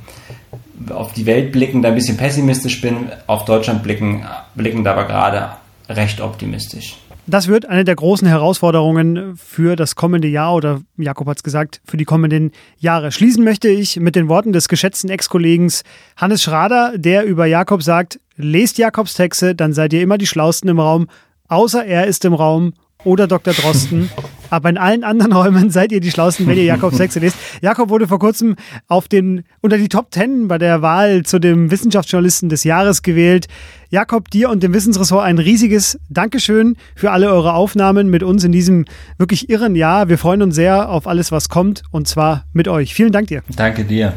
auf 0.90 1.14
die 1.14 1.26
Welt 1.26 1.52
blickend 1.52 1.86
ein 1.86 1.96
bisschen 1.96 2.18
pessimistisch 2.18 2.82
bin, 2.82 3.10
auf 3.28 3.46
Deutschland 3.46 3.84
blicken, 3.84 4.26
blickend 4.56 4.88
aber 4.88 5.06
gerade 5.06 5.50
recht 5.90 6.22
optimistisch. 6.22 6.98
Das 7.28 7.48
wird 7.48 7.68
eine 7.68 7.84
der 7.84 7.96
großen 7.96 8.28
Herausforderungen 8.28 9.36
für 9.38 9.76
das 9.76 9.96
kommende 9.96 10.28
Jahr 10.28 10.56
oder 10.56 10.82
Jakob 10.98 11.28
hat 11.28 11.38
es 11.38 11.44
gesagt, 11.44 11.80
für 11.86 11.98
die 11.98 12.06
kommenden 12.06 12.52
Jahre. 12.80 13.12
Schließen 13.12 13.44
möchte 13.44 13.68
ich 13.68 14.00
mit 14.00 14.16
den 14.16 14.30
Worten 14.30 14.52
des 14.52 14.68
geschätzten 14.68 15.12
Ex-Kollegen 15.12 15.72
Hannes 16.18 16.42
Schrader, 16.42 16.94
der 16.96 17.26
über 17.26 17.46
Jakob 17.46 17.84
sagt, 17.84 18.20
lest 18.36 18.80
Jakobs 18.80 19.14
Texte, 19.14 19.54
dann 19.54 19.74
seid 19.74 19.94
ihr 19.94 20.02
immer 20.02 20.18
die 20.18 20.26
Schlausten 20.26 20.70
im 20.70 20.80
Raum, 20.80 21.08
außer 21.50 21.86
er 21.86 22.08
ist 22.08 22.26
im 22.26 22.34
Raum 22.34 22.74
oder 23.04 23.28
Dr. 23.28 23.54
Drosten. 23.54 24.10
Aber 24.52 24.70
in 24.70 24.78
allen 24.78 25.04
anderen 25.04 25.32
Räumen 25.32 25.70
seid 25.70 25.92
ihr 25.92 26.00
die 26.00 26.10
Schlausten, 26.10 26.48
wenn 26.48 26.58
ihr 26.58 26.64
Jakobs 26.64 26.98
Texte 26.98 27.20
lest. 27.20 27.38
Jakob 27.62 27.90
wurde 27.90 28.08
vor 28.08 28.18
kurzem 28.18 28.56
auf 28.88 29.08
den, 29.08 29.44
unter 29.62 29.78
die 29.78 29.90
Top 29.90 30.10
Ten 30.10 30.48
bei 30.48 30.58
der 30.58 30.82
Wahl 30.82 31.24
zu 31.24 31.40
dem 31.40 31.70
Wissenschaftsjournalisten 31.70 32.50
des 32.50 32.64
Jahres 32.64 33.04
gewählt. 33.04 33.48
Jakob, 33.90 34.30
dir 34.32 34.50
und 34.50 34.64
dem 34.64 34.74
Wissensressort 34.74 35.24
ein 35.24 35.38
riesiges 35.38 36.00
Dankeschön 36.10 36.78
für 36.96 37.12
alle 37.12 37.32
eure 37.32 37.54
Aufnahmen 37.54 38.10
mit 38.10 38.24
uns 38.24 38.44
in 38.44 38.52
diesem 38.52 38.86
wirklich 39.18 39.50
irren 39.50 39.76
Jahr. 39.76 40.10
Wir 40.10 40.18
freuen 40.18 40.42
uns 40.42 40.56
sehr 40.56 40.90
auf 40.90 41.08
alles, 41.08 41.32
was 41.32 41.50
kommt 41.50 41.84
und 41.92 42.08
zwar 42.08 42.46
mit 42.54 42.68
euch. 42.68 42.96
Vielen 42.96 43.12
Dank 43.12 43.28
dir. 43.28 43.44
Danke 43.56 43.86
dir. 43.86 44.14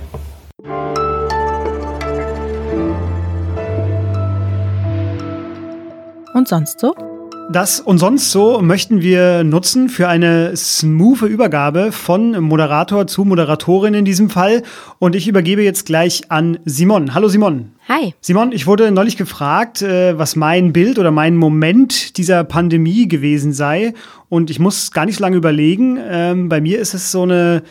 Und 6.34 6.48
sonst 6.48 6.80
so? 6.80 7.11
Das 7.52 7.80
und 7.80 7.98
sonst 7.98 8.30
so 8.30 8.62
möchten 8.62 9.02
wir 9.02 9.44
nutzen 9.44 9.90
für 9.90 10.08
eine 10.08 10.56
smooth 10.56 11.22
Übergabe 11.22 11.92
von 11.92 12.40
Moderator 12.40 13.06
zu 13.06 13.24
Moderatorin 13.24 13.92
in 13.92 14.06
diesem 14.06 14.30
Fall. 14.30 14.62
Und 14.98 15.14
ich 15.14 15.28
übergebe 15.28 15.62
jetzt 15.62 15.84
gleich 15.84 16.30
an 16.30 16.58
Simon. 16.64 17.12
Hallo 17.12 17.28
Simon. 17.28 17.72
Hi. 17.88 18.14
Simon, 18.22 18.52
ich 18.52 18.66
wurde 18.66 18.90
neulich 18.90 19.18
gefragt, 19.18 19.82
äh, 19.82 20.18
was 20.18 20.34
mein 20.34 20.72
Bild 20.72 20.98
oder 20.98 21.10
mein 21.10 21.36
Moment 21.36 22.16
dieser 22.16 22.42
Pandemie 22.42 23.06
gewesen 23.06 23.52
sei. 23.52 23.92
Und 24.30 24.48
ich 24.48 24.58
muss 24.58 24.90
gar 24.92 25.04
nicht 25.04 25.20
lange 25.20 25.36
überlegen. 25.36 25.98
Ähm, 26.02 26.48
bei 26.48 26.62
mir 26.62 26.78
ist 26.78 26.94
es 26.94 27.12
so 27.12 27.24
eine 27.24 27.62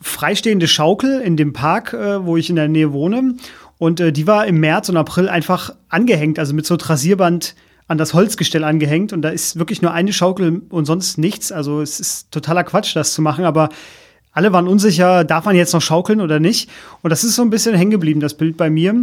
freistehende 0.00 0.68
Schaukel 0.68 1.20
in 1.20 1.36
dem 1.36 1.52
Park, 1.52 1.92
äh, 1.92 2.24
wo 2.24 2.38
ich 2.38 2.48
in 2.48 2.56
der 2.56 2.68
Nähe 2.68 2.94
wohne. 2.94 3.34
Und 3.76 4.00
äh, 4.00 4.10
die 4.10 4.26
war 4.26 4.46
im 4.46 4.58
März 4.58 4.88
und 4.88 4.96
April 4.96 5.28
einfach 5.28 5.74
angehängt, 5.90 6.38
also 6.38 6.54
mit 6.54 6.64
so 6.64 6.78
Trasierband 6.78 7.54
an 7.88 7.98
das 7.98 8.14
Holzgestell 8.14 8.64
angehängt 8.64 9.12
und 9.12 9.22
da 9.22 9.30
ist 9.30 9.58
wirklich 9.58 9.82
nur 9.82 9.92
eine 9.92 10.12
Schaukel 10.12 10.62
und 10.68 10.84
sonst 10.84 11.18
nichts. 11.18 11.50
Also 11.50 11.80
es 11.80 11.98
ist 11.98 12.30
totaler 12.30 12.62
Quatsch, 12.62 12.94
das 12.94 13.14
zu 13.14 13.22
machen, 13.22 13.44
aber 13.44 13.70
alle 14.32 14.52
waren 14.52 14.68
unsicher, 14.68 15.24
darf 15.24 15.46
man 15.46 15.56
jetzt 15.56 15.72
noch 15.72 15.80
schaukeln 15.80 16.20
oder 16.20 16.38
nicht? 16.38 16.70
Und 17.02 17.10
das 17.10 17.24
ist 17.24 17.34
so 17.34 17.42
ein 17.42 17.50
bisschen 17.50 17.74
hängen 17.74 17.90
geblieben, 17.90 18.20
das 18.20 18.34
Bild 18.34 18.56
bei 18.56 18.70
mir. 18.70 18.94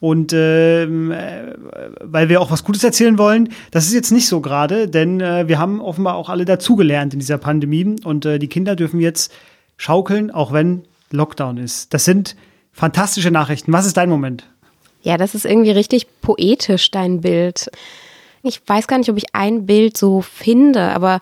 Und 0.00 0.32
ähm, 0.32 1.12
äh, 1.12 1.54
weil 2.00 2.28
wir 2.30 2.40
auch 2.40 2.50
was 2.50 2.64
Gutes 2.64 2.82
erzählen 2.82 3.18
wollen, 3.18 3.50
das 3.70 3.86
ist 3.86 3.92
jetzt 3.92 4.10
nicht 4.10 4.26
so 4.26 4.40
gerade, 4.40 4.88
denn 4.88 5.20
äh, 5.20 5.46
wir 5.46 5.58
haben 5.58 5.80
offenbar 5.80 6.16
auch 6.16 6.30
alle 6.30 6.46
dazugelernt 6.46 7.12
in 7.12 7.20
dieser 7.20 7.38
Pandemie 7.38 7.94
und 8.02 8.24
äh, 8.24 8.38
die 8.38 8.48
Kinder 8.48 8.74
dürfen 8.74 8.98
jetzt 9.00 9.30
schaukeln, 9.76 10.30
auch 10.30 10.52
wenn 10.52 10.82
Lockdown 11.12 11.58
ist. 11.58 11.92
Das 11.92 12.04
sind 12.04 12.34
fantastische 12.72 13.30
Nachrichten. 13.30 13.72
Was 13.72 13.86
ist 13.86 13.96
dein 13.96 14.08
Moment? 14.08 14.44
Ja, 15.02 15.18
das 15.18 15.34
ist 15.34 15.44
irgendwie 15.44 15.70
richtig 15.70 16.06
poetisch, 16.20 16.90
dein 16.90 17.20
Bild. 17.20 17.70
Ich 18.42 18.60
weiß 18.66 18.86
gar 18.86 18.98
nicht, 18.98 19.10
ob 19.10 19.16
ich 19.16 19.34
ein 19.34 19.66
Bild 19.66 19.96
so 19.96 20.22
finde, 20.22 20.94
aber 20.94 21.20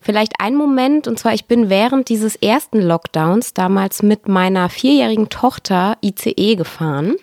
vielleicht 0.00 0.34
ein 0.38 0.54
Moment. 0.54 1.08
Und 1.08 1.18
zwar, 1.18 1.32
ich 1.32 1.46
bin 1.46 1.70
während 1.70 2.08
dieses 2.08 2.36
ersten 2.36 2.80
Lockdowns 2.80 3.54
damals 3.54 4.02
mit 4.02 4.28
meiner 4.28 4.68
vierjährigen 4.68 5.28
Tochter 5.28 5.96
ICE 6.02 6.56
gefahren. 6.56 7.16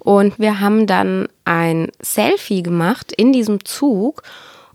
Und 0.00 0.38
wir 0.38 0.60
haben 0.60 0.86
dann 0.86 1.28
ein 1.44 1.88
Selfie 2.00 2.62
gemacht 2.62 3.12
in 3.12 3.32
diesem 3.32 3.64
Zug. 3.64 4.22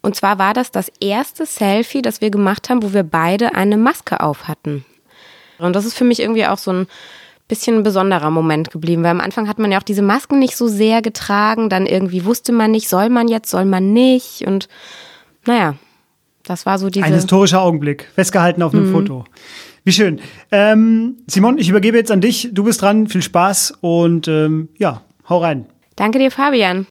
Und 0.02 0.16
zwar 0.16 0.38
war 0.38 0.54
das 0.54 0.72
das 0.72 0.92
erste 1.00 1.46
Selfie, 1.46 2.02
das 2.02 2.22
wir 2.22 2.30
gemacht 2.30 2.70
haben, 2.70 2.84
wo 2.84 2.94
wir 2.94 3.04
beide 3.04 3.56
eine 3.56 3.78
Maske 3.78 4.20
auf 4.20 4.48
hatten. 4.48 4.86
Und 5.58 5.76
das 5.76 5.86
ist 5.86 5.98
für 5.98 6.04
mich 6.04 6.20
irgendwie 6.20 6.46
auch 6.46 6.58
so 6.58 6.72
ein 6.72 6.88
bisschen 7.54 7.78
ein 7.78 7.84
besonderer 7.84 8.32
Moment 8.32 8.72
geblieben, 8.72 9.04
weil 9.04 9.12
am 9.12 9.22
Anfang 9.22 9.48
hat 9.48 9.60
man 9.60 9.72
ja 9.72 9.78
auch 9.78 9.84
diese 9.84 10.02
Masken 10.02 10.40
nicht 10.40 10.58
so 10.58 10.68
sehr 10.68 11.04
getragen, 11.04 11.70
dann 11.70 11.86
irgendwie 11.86 12.26
wusste 12.26 12.52
man 12.52 12.72
nicht, 12.72 12.90
soll 12.90 13.10
man 13.10 13.28
jetzt, 13.28 13.52
soll 13.52 13.66
man 13.66 13.94
nicht 13.94 14.48
und 14.48 14.68
naja, 15.46 15.76
das 16.44 16.66
war 16.66 16.80
so 16.80 16.90
diese... 16.90 17.06
Ein 17.06 17.14
historischer 17.14 17.62
Augenblick, 17.62 18.10
festgehalten 18.16 18.64
auf 18.64 18.74
einem 18.74 18.88
mhm. 18.88 18.92
Foto. 18.92 19.26
Wie 19.84 19.92
schön. 19.92 20.20
Ähm, 20.52 21.18
Simon, 21.28 21.58
ich 21.58 21.70
übergebe 21.70 21.98
jetzt 21.98 22.10
an 22.10 22.22
dich. 22.22 22.50
Du 22.54 22.64
bist 22.64 22.82
dran. 22.82 23.08
Viel 23.08 23.22
Spaß 23.22 23.80
und 23.82 24.30
ähm, 24.30 24.70
ja, 24.78 25.02
hau 25.28 25.40
rein. 25.40 25.66
Danke 25.98 26.20
dir, 26.20 26.32
Fabian. 26.32 26.88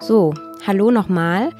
So, 0.00 0.34
hallo 0.66 0.90
nochmal. 0.90 1.50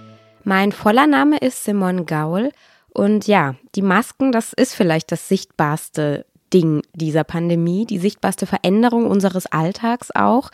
Mein 0.48 0.70
voller 0.70 1.08
Name 1.08 1.38
ist 1.38 1.64
Simon 1.64 2.06
Gaul 2.06 2.52
und 2.90 3.26
ja, 3.26 3.56
die 3.74 3.82
Masken, 3.82 4.30
das 4.30 4.52
ist 4.52 4.74
vielleicht 4.74 5.10
das 5.10 5.28
sichtbarste 5.28 6.24
Ding 6.54 6.82
dieser 6.94 7.24
Pandemie, 7.24 7.84
die 7.84 7.98
sichtbarste 7.98 8.46
Veränderung 8.46 9.06
unseres 9.06 9.46
Alltags 9.46 10.12
auch. 10.14 10.52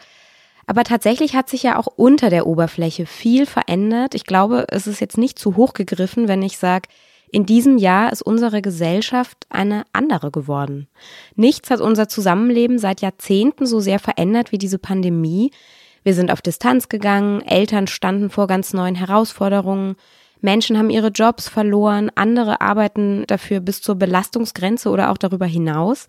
Aber 0.67 0.85
tatsächlich 0.85 1.37
hat 1.37 1.51
sich 1.51 1.63
ja 1.63 1.79
auch 1.79 1.89
unter 1.95 2.31
der 2.31 2.47
Oberfläche 2.47 3.05
viel 3.05 3.45
verändert. 3.45 4.15
Ich 4.15 4.25
glaube, 4.25 4.65
es 4.71 4.87
ist 4.87 4.99
jetzt 4.99 5.19
nicht 5.19 5.39
zu 5.39 5.57
hoch 5.57 5.75
gegriffen, 5.75 6.27
wenn 6.27 6.41
ich 6.41 6.57
sage, 6.57 6.89
in 7.31 7.45
diesem 7.45 7.77
Jahr 7.77 8.13
ist 8.13 8.23
unsere 8.23 8.63
Gesellschaft 8.63 9.47
eine 9.51 9.85
andere 9.93 10.31
geworden. 10.31 10.89
Nichts 11.37 11.69
hat 11.69 11.83
unser 11.83 12.09
Zusammenleben 12.09 12.79
seit 12.79 13.03
Jahrzehnten 13.03 13.67
so 13.67 13.79
sehr 13.81 13.99
verändert 13.99 14.53
wie 14.53 14.59
diese 14.59 14.79
Pandemie. 14.79 15.51
Wir 16.05 16.15
sind 16.15 16.31
auf 16.31 16.43
Distanz 16.43 16.89
gegangen, 16.89 17.43
Eltern 17.43 17.87
standen 17.87 18.31
vor 18.31 18.47
ganz 18.47 18.73
neuen 18.73 18.95
Herausforderungen, 18.95 19.97
Menschen 20.43 20.77
haben 20.77 20.91
ihre 20.91 21.09
Jobs 21.09 21.49
verloren, 21.49 22.11
andere 22.17 22.61
arbeiten 22.61 23.25
dafür 23.29 23.61
bis 23.61 23.81
zur 23.81 23.95
Belastungsgrenze 23.95 24.91
oder 24.91 25.11
auch 25.11 25.19
darüber 25.19 25.47
hinaus. 25.47 26.09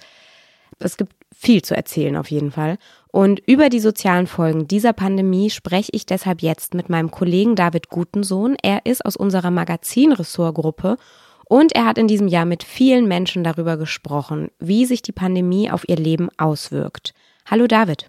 Es 0.79 0.97
gibt 0.97 1.13
viel 1.35 1.61
zu 1.61 1.75
erzählen 1.75 2.17
auf 2.17 2.31
jeden 2.31 2.51
Fall. 2.51 2.77
Und 3.11 3.39
über 3.45 3.69
die 3.69 3.79
sozialen 3.79 4.25
Folgen 4.25 4.67
dieser 4.67 4.91
Pandemie 4.91 5.51
spreche 5.51 5.91
ich 5.93 6.07
deshalb 6.07 6.41
jetzt 6.41 6.73
mit 6.73 6.89
meinem 6.89 7.11
Kollegen 7.11 7.55
David 7.55 7.89
Gutensohn. 7.89 8.57
Er 8.63 8.87
ist 8.87 9.05
aus 9.05 9.15
unserer 9.15 9.51
Magazin-Ressortgruppe 9.51 10.97
und 11.45 11.73
er 11.73 11.85
hat 11.85 11.99
in 11.99 12.07
diesem 12.07 12.27
Jahr 12.27 12.45
mit 12.45 12.63
vielen 12.63 13.07
Menschen 13.07 13.43
darüber 13.43 13.77
gesprochen, 13.77 14.49
wie 14.57 14.85
sich 14.87 15.03
die 15.03 15.11
Pandemie 15.11 15.69
auf 15.69 15.87
ihr 15.87 15.97
Leben 15.97 16.29
auswirkt. 16.37 17.13
Hallo 17.45 17.67
David. 17.67 18.07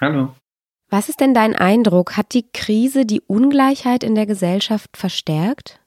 Hallo. 0.00 0.32
Was 0.90 1.08
ist 1.08 1.20
denn 1.20 1.34
dein 1.34 1.54
Eindruck? 1.54 2.16
Hat 2.16 2.34
die 2.34 2.44
Krise 2.52 3.06
die 3.06 3.20
Ungleichheit 3.20 4.02
in 4.02 4.16
der 4.16 4.26
Gesellschaft 4.26 4.96
verstärkt? 4.96 5.78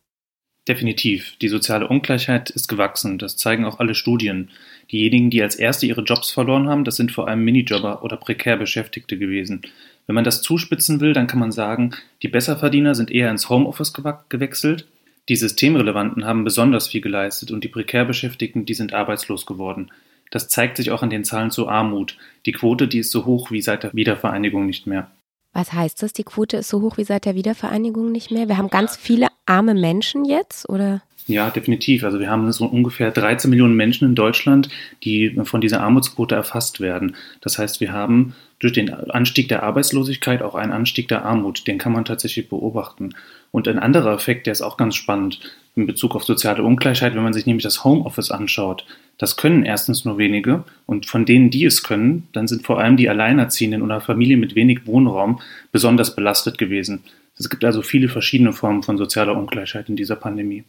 Definitiv. 0.66 1.36
Die 1.42 1.50
soziale 1.50 1.90
Ungleichheit 1.90 2.50
ist 2.50 2.70
gewachsen. 2.70 3.18
Das 3.18 3.36
zeigen 3.36 3.66
auch 3.66 3.80
alle 3.80 3.96
Studien. 3.96 4.50
Diejenigen, 4.90 5.30
die 5.30 5.44
als 5.44 5.56
Erste 5.56 5.86
ihre 5.86 6.04
Jobs 6.04 6.32
verloren 6.32 6.70
haben, 6.70 6.86
das 6.86 6.96
sind 6.96 7.12
vor 7.12 7.28
allem 7.28 7.44
Minijobber 7.44 8.02
oder 8.02 8.16
prekär 8.16 8.56
Beschäftigte 8.56 9.18
gewesen. 9.18 9.64
Wenn 10.08 10.16
man 10.16 10.24
das 10.24 10.42
zuspitzen 10.42 11.02
will, 11.02 11.12
dann 11.12 11.28
kann 11.28 11.40
man 11.40 11.52
sagen, 11.52 11.92
die 12.22 12.30
Besserverdiener 12.30 12.96
sind 12.96 13.12
eher 13.12 13.30
ins 13.30 13.50
Homeoffice 13.50 13.94
gewechselt, 14.30 14.88
die 15.30 15.36
Systemrelevanten 15.38 16.26
haben 16.26 16.44
besonders 16.44 16.88
viel 16.88 17.00
geleistet 17.00 17.52
und 17.52 17.64
die 17.64 17.70
prekär 17.70 18.04
Beschäftigten, 18.04 18.66
die 18.66 18.74
sind 18.74 18.94
arbeitslos 18.94 19.46
geworden. 19.46 19.90
Das 20.34 20.48
zeigt 20.48 20.78
sich 20.78 20.90
auch 20.90 21.04
an 21.04 21.12
den 21.12 21.24
Zahlen 21.24 21.52
zur 21.52 21.72
Armut. 21.72 22.18
Die 22.48 22.54
Quote, 22.54 22.88
die 22.88 22.98
ist 22.98 23.12
so 23.12 23.26
hoch 23.26 23.52
wie 23.52 23.62
seit 23.62 23.84
der 23.84 23.94
Wiedervereinigung 23.94 24.66
nicht 24.66 24.88
mehr. 24.88 25.12
Was 25.54 25.74
heißt 25.74 26.02
das? 26.02 26.12
Die 26.12 26.24
Quote 26.24 26.58
ist 26.58 26.70
so 26.70 26.82
hoch 26.82 26.98
wie 26.98 27.04
seit 27.04 27.26
der 27.26 27.36
Wiedervereinigung 27.36 28.12
nicht 28.12 28.32
mehr? 28.32 28.48
Wir 28.48 28.58
haben 28.58 28.72
ganz 28.72 28.98
viele 28.98 29.28
arme 29.46 29.76
Menschen 29.76 30.26
jetzt, 30.26 30.68
oder? 30.68 31.04
Ja, 31.28 31.52
definitiv. 31.52 32.04
Also 32.04 32.20
wir 32.20 32.32
haben 32.32 32.52
so 32.52 32.66
ungefähr 32.66 33.12
13 33.12 33.48
Millionen 33.48 33.76
Menschen 33.76 34.08
in 34.08 34.16
Deutschland, 34.16 34.70
die 35.04 35.40
von 35.44 35.62
dieser 35.62 35.82
Armutsquote 35.82 36.34
erfasst 36.34 36.80
werden. 36.80 37.16
Das 37.42 37.60
heißt, 37.60 37.80
wir 37.80 37.92
haben 37.92 38.34
durch 38.58 38.74
den 38.74 38.92
Anstieg 38.92 39.50
der 39.50 39.62
Arbeitslosigkeit 39.62 40.42
auch 40.42 40.56
einen 40.56 40.72
Anstieg 40.72 41.10
der 41.10 41.26
Armut. 41.26 41.68
Den 41.68 41.78
kann 41.78 41.94
man 41.94 42.06
tatsächlich 42.06 42.50
beobachten. 42.50 43.14
Und 43.52 43.68
ein 43.68 43.78
anderer 43.78 44.16
Effekt, 44.16 44.48
der 44.48 44.54
ist 44.54 44.64
auch 44.64 44.78
ganz 44.78 44.96
spannend 44.96 45.42
in 45.76 45.88
Bezug 45.88 46.16
auf 46.16 46.24
soziale 46.24 46.64
Ungleichheit, 46.64 47.16
wenn 47.16 47.24
man 47.24 47.34
sich 47.34 47.46
nämlich 47.46 47.64
das 47.64 47.84
Homeoffice 47.84 48.32
anschaut. 48.32 48.86
Das 49.18 49.38
können 49.38 49.64
erstens 49.64 50.06
nur 50.06 50.18
wenige 50.18 50.64
und 50.86 51.06
von 51.06 51.26
denen, 51.26 51.50
die 51.50 51.66
es 51.66 51.84
können, 51.84 52.28
dann 52.32 52.48
sind 52.48 52.66
vor 52.66 52.80
allem 52.80 52.98
die 52.98 53.10
Alleinerziehenden 53.10 53.82
oder 53.82 54.02
Familien 54.02 54.40
mit 54.40 54.56
wenig 54.56 54.86
Wohnraum 54.86 55.40
besonders 55.72 56.16
belastet 56.16 56.58
gewesen. 56.58 57.04
Es 57.38 57.50
gibt 57.50 57.66
also 57.66 57.82
viele 57.82 58.10
verschiedene 58.10 58.54
Formen 58.54 58.84
von 58.84 58.98
sozialer 58.98 59.36
Ungleichheit 59.36 59.90
in 59.90 59.96
dieser 59.96 60.16
Pandemie. 60.16 60.64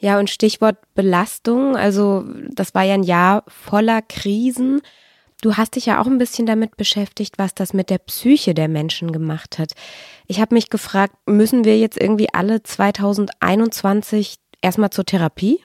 Ja, 0.00 0.18
und 0.18 0.30
Stichwort 0.30 0.76
Belastung, 0.94 1.76
also 1.76 2.24
das 2.50 2.74
war 2.74 2.84
ja 2.84 2.94
ein 2.94 3.02
Jahr 3.02 3.44
voller 3.48 4.00
Krisen. 4.02 4.80
Du 5.40 5.56
hast 5.56 5.76
dich 5.76 5.86
ja 5.86 6.00
auch 6.00 6.06
ein 6.06 6.18
bisschen 6.18 6.46
damit 6.46 6.76
beschäftigt, 6.76 7.34
was 7.38 7.54
das 7.54 7.72
mit 7.72 7.90
der 7.90 7.98
Psyche 7.98 8.54
der 8.54 8.68
Menschen 8.68 9.12
gemacht 9.12 9.58
hat. 9.58 9.72
Ich 10.26 10.40
habe 10.40 10.54
mich 10.54 10.70
gefragt, 10.70 11.14
müssen 11.26 11.64
wir 11.64 11.78
jetzt 11.78 12.00
irgendwie 12.00 12.28
alle 12.32 12.62
2021 12.62 14.36
erstmal 14.62 14.90
zur 14.90 15.04
Therapie? 15.04 15.60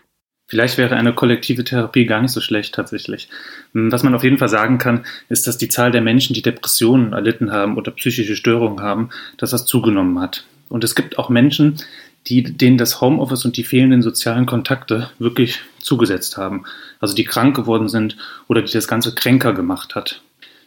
Vielleicht 0.47 0.77
wäre 0.77 0.95
eine 0.95 1.13
kollektive 1.13 1.63
Therapie 1.63 2.05
gar 2.05 2.21
nicht 2.21 2.31
so 2.31 2.41
schlecht 2.41 2.75
tatsächlich. 2.75 3.29
Hm, 3.73 3.91
was 3.91 4.03
man 4.03 4.13
auf 4.13 4.23
jeden 4.23 4.37
Fall 4.37 4.49
sagen 4.49 4.77
kann, 4.77 5.05
ist, 5.29 5.47
dass 5.47 5.57
die 5.57 5.69
Zahl 5.69 5.91
der 5.91 6.01
Menschen, 6.01 6.33
die 6.33 6.41
Depressionen 6.41 7.13
erlitten 7.13 7.51
haben 7.51 7.77
oder 7.77 7.91
psychische 7.91 8.35
Störungen 8.35 8.81
haben, 8.81 9.09
dass 9.37 9.51
das 9.51 9.65
zugenommen 9.65 10.19
hat. 10.19 10.45
Und 10.69 10.83
es 10.83 10.95
gibt 10.95 11.17
auch 11.17 11.29
Menschen, 11.29 11.77
die, 12.27 12.43
denen 12.43 12.77
das 12.77 13.01
Homeoffice 13.01 13.45
und 13.45 13.57
die 13.57 13.63
fehlenden 13.63 14.01
sozialen 14.01 14.45
Kontakte 14.45 15.09
wirklich 15.19 15.59
zugesetzt 15.79 16.37
haben. 16.37 16.65
Also 16.99 17.15
die 17.15 17.25
krank 17.25 17.55
geworden 17.55 17.89
sind 17.89 18.17
oder 18.47 18.61
die 18.61 18.71
das 18.71 18.87
Ganze 18.87 19.13
kränker 19.13 19.53
gemacht 19.53 19.95
hat. 19.95 20.21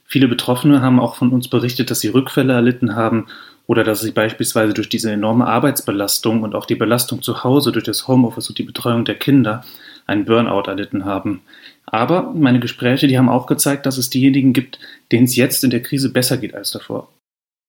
Viele 0.07 0.29
Betroffene 0.29 0.83
haben 0.83 1.01
auch 1.01 1.17
von 1.17 1.31
uns 1.33 1.49
berichtet, 1.49 1.91
dass 1.91 2.01
sie 2.01 2.09
Rückfälle 2.09 2.53
erlitten 2.53 2.95
haben 2.95 3.27
oder 3.67 3.83
dass 3.83 4.01
sie 4.01 4.13
beispielsweise 4.13 4.73
durch 4.73 4.89
diese 4.89 5.11
enorme 5.11 5.47
Arbeitsbelastung 5.47 6.43
und 6.43 6.55
auch 6.55 6.67
die 6.67 6.77
Belastung 6.77 7.23
zu 7.23 7.43
Hause 7.43 7.73
durch 7.73 7.85
das 7.85 8.07
Homeoffice 8.07 8.49
und 8.49 8.59
die 8.59 8.63
Betreuung 8.63 9.05
der 9.05 9.17
Kinder 9.17 9.65
einen 10.07 10.25
Burnout 10.25 10.69
erlitten 10.69 11.05
haben. 11.05 11.43
Aber 11.85 12.33
meine 12.33 12.61
Gespräche, 12.61 13.09
die 13.09 13.19
haben 13.19 13.29
auch 13.29 13.47
gezeigt, 13.47 13.87
dass 13.87 13.99
es 13.99 14.09
diejenigen 14.09 14.53
gibt, 14.53 14.79
denen 15.11 15.25
es 15.25 15.35
jetzt 15.35 15.65
in 15.65 15.71
der 15.71 15.83
Krise 15.83 16.13
besser 16.13 16.37
geht 16.37 16.55
als 16.55 16.71
davor. 16.71 17.09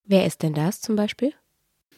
Wer 0.06 0.25
ist 0.25 0.44
denn 0.44 0.53
das 0.53 0.82
zum 0.82 0.96
Beispiel? 0.96 1.34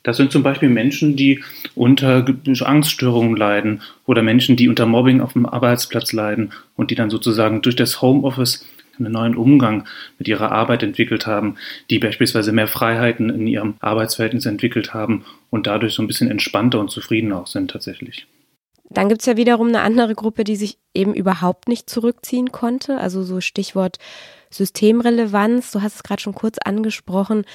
Das 0.03 0.15
sind 0.15 0.31
zum 0.31 0.43
Beispiel 0.43 0.69
Menschen, 0.69 1.17
die 1.17 1.43
unter 1.75 2.25
Angststörungen 2.61 3.35
leiden 3.35 3.81
oder 4.05 4.21
Menschen, 4.21 4.55
die 4.55 4.69
unter 4.69 4.85
Mobbing 4.85 5.19
auf 5.19 5.33
dem 5.33 5.45
Arbeitsplatz 5.45 6.13
leiden 6.13 6.53
und 6.75 6.89
die 6.89 6.95
dann 6.95 7.09
sozusagen 7.09 7.61
durch 7.61 7.75
das 7.75 8.01
Homeoffice 8.01 8.65
einen 8.99 9.13
neuen 9.13 9.35
Umgang 9.35 9.85
mit 10.17 10.27
ihrer 10.27 10.51
Arbeit 10.51 10.83
entwickelt 10.83 11.27
haben, 11.27 11.55
die 11.89 11.99
beispielsweise 11.99 12.51
mehr 12.51 12.67
Freiheiten 12.67 13.29
in 13.29 13.47
ihrem 13.47 13.75
Arbeitsverhältnis 13.79 14.45
entwickelt 14.45 14.93
haben 14.93 15.25
und 15.49 15.67
dadurch 15.67 15.93
so 15.93 16.03
ein 16.03 16.07
bisschen 16.07 16.29
entspannter 16.29 16.79
und 16.79 16.91
zufriedener 16.91 17.41
auch 17.41 17.47
sind 17.47 17.71
tatsächlich. 17.71 18.27
Dann 18.89 19.07
gibt 19.07 19.21
es 19.21 19.27
ja 19.27 19.37
wiederum 19.37 19.67
eine 19.67 19.81
andere 19.81 20.15
Gruppe, 20.15 20.43
die 20.43 20.55
sich 20.55 20.77
eben 20.95 21.13
überhaupt 21.13 21.67
nicht 21.67 21.89
zurückziehen 21.89 22.51
konnte. 22.51 22.97
Also 22.97 23.23
so 23.23 23.39
Stichwort 23.39 23.97
Systemrelevanz, 24.49 25.71
du 25.71 25.81
hast 25.81 25.95
es 25.95 26.03
gerade 26.03 26.21
schon 26.21 26.33
kurz 26.33 26.57
angesprochen. 26.63 27.45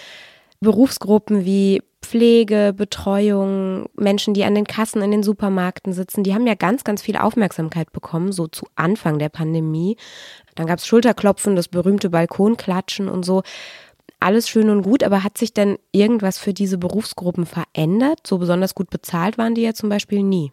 Berufsgruppen 0.61 1.45
wie 1.45 1.83
Pflege, 2.05 2.75
Betreuung, 2.77 3.89
Menschen, 3.97 4.35
die 4.35 4.45
an 4.45 4.55
den 4.55 4.67
Kassen 4.67 5.03
in 5.03 5.11
den 5.11 5.23
Supermärkten 5.23 5.93
sitzen, 5.93 6.23
die 6.23 6.35
haben 6.35 6.47
ja 6.47 6.55
ganz, 6.55 6.85
ganz 6.85 7.03
viel 7.03 7.17
Aufmerksamkeit 7.17 7.93
bekommen, 7.93 8.31
so 8.31 8.47
zu 8.47 8.67
Anfang 8.77 9.19
der 9.19 9.31
Pandemie. 9.31 9.97
Dann 10.55 10.67
gab 10.67 10.79
es 10.79 10.87
Schulterklopfen, 10.87 11.57
das 11.57 11.69
berühmte 11.69 12.11
Balkonklatschen 12.11 13.09
und 13.09 13.25
so. 13.25 13.43
Alles 14.21 14.49
schön 14.49 14.71
und 14.71 14.83
gut, 14.83 15.03
aber 15.03 15.23
hat 15.23 15.37
sich 15.37 15.53
denn 15.53 15.79
irgendwas 15.93 16.39
für 16.39 16.55
diese 16.55 16.79
Berufsgruppen 16.79 17.47
verändert? 17.47 18.27
So 18.27 18.39
besonders 18.39 18.75
gut 18.75 18.91
bezahlt 18.91 19.37
waren 19.39 19.55
die 19.55 19.63
ja 19.63 19.75
zum 19.75 19.89
Beispiel 19.89 20.23
nie. 20.23 20.51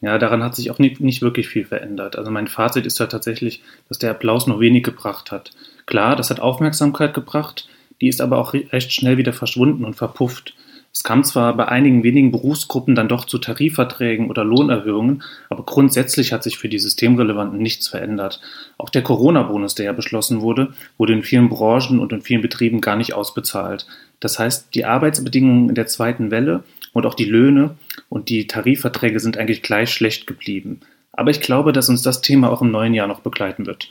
Ja, 0.00 0.18
daran 0.18 0.42
hat 0.42 0.54
sich 0.54 0.70
auch 0.70 0.78
nicht, 0.78 1.00
nicht 1.00 1.22
wirklich 1.22 1.48
viel 1.48 1.64
verändert. 1.64 2.16
Also 2.16 2.30
mein 2.30 2.46
Fazit 2.46 2.86
ist 2.86 2.98
ja 2.98 3.06
tatsächlich, 3.06 3.62
dass 3.88 3.98
der 3.98 4.10
Applaus 4.10 4.46
noch 4.46 4.60
wenig 4.60 4.82
gebracht 4.82 5.30
hat. 5.32 5.50
Klar, 5.84 6.16
das 6.16 6.30
hat 6.30 6.40
Aufmerksamkeit 6.40 7.12
gebracht, 7.12 7.68
die 8.00 8.08
ist 8.08 8.20
aber 8.20 8.38
auch 8.38 8.54
recht 8.54 8.92
schnell 8.92 9.16
wieder 9.16 9.32
verschwunden 9.32 9.84
und 9.84 9.94
verpufft. 9.94 10.54
Es 10.92 11.02
kam 11.02 11.24
zwar 11.24 11.56
bei 11.56 11.68
einigen 11.68 12.02
wenigen 12.02 12.30
Berufsgruppen 12.30 12.94
dann 12.94 13.08
doch 13.08 13.26
zu 13.26 13.38
Tarifverträgen 13.38 14.30
oder 14.30 14.44
Lohnerhöhungen, 14.44 15.22
aber 15.50 15.64
grundsätzlich 15.64 16.32
hat 16.32 16.42
sich 16.42 16.58
für 16.58 16.68
die 16.68 16.78
Systemrelevanten 16.78 17.58
nichts 17.58 17.88
verändert. 17.88 18.40
Auch 18.78 18.88
der 18.88 19.02
Corona-Bonus, 19.02 19.74
der 19.74 19.86
ja 19.86 19.92
beschlossen 19.92 20.40
wurde, 20.40 20.72
wurde 20.96 21.12
in 21.12 21.22
vielen 21.22 21.48
Branchen 21.48 21.98
und 21.98 22.12
in 22.12 22.22
vielen 22.22 22.42
Betrieben 22.42 22.80
gar 22.80 22.96
nicht 22.96 23.12
ausbezahlt. 23.12 23.86
Das 24.20 24.38
heißt, 24.38 24.74
die 24.74 24.84
Arbeitsbedingungen 24.84 25.68
in 25.68 25.74
der 25.74 25.86
zweiten 25.86 26.30
Welle 26.30 26.64
und 26.92 27.04
auch 27.04 27.14
die 27.14 27.26
Löhne 27.26 27.76
und 28.08 28.30
die 28.30 28.46
Tarifverträge 28.46 29.20
sind 29.20 29.36
eigentlich 29.36 29.62
gleich 29.62 29.90
schlecht 29.90 30.26
geblieben. 30.26 30.80
Aber 31.12 31.30
ich 31.30 31.40
glaube, 31.40 31.72
dass 31.72 31.88
uns 31.88 32.02
das 32.02 32.22
Thema 32.22 32.50
auch 32.50 32.62
im 32.62 32.70
neuen 32.70 32.94
Jahr 32.94 33.06
noch 33.06 33.20
begleiten 33.20 33.66
wird. 33.66 33.90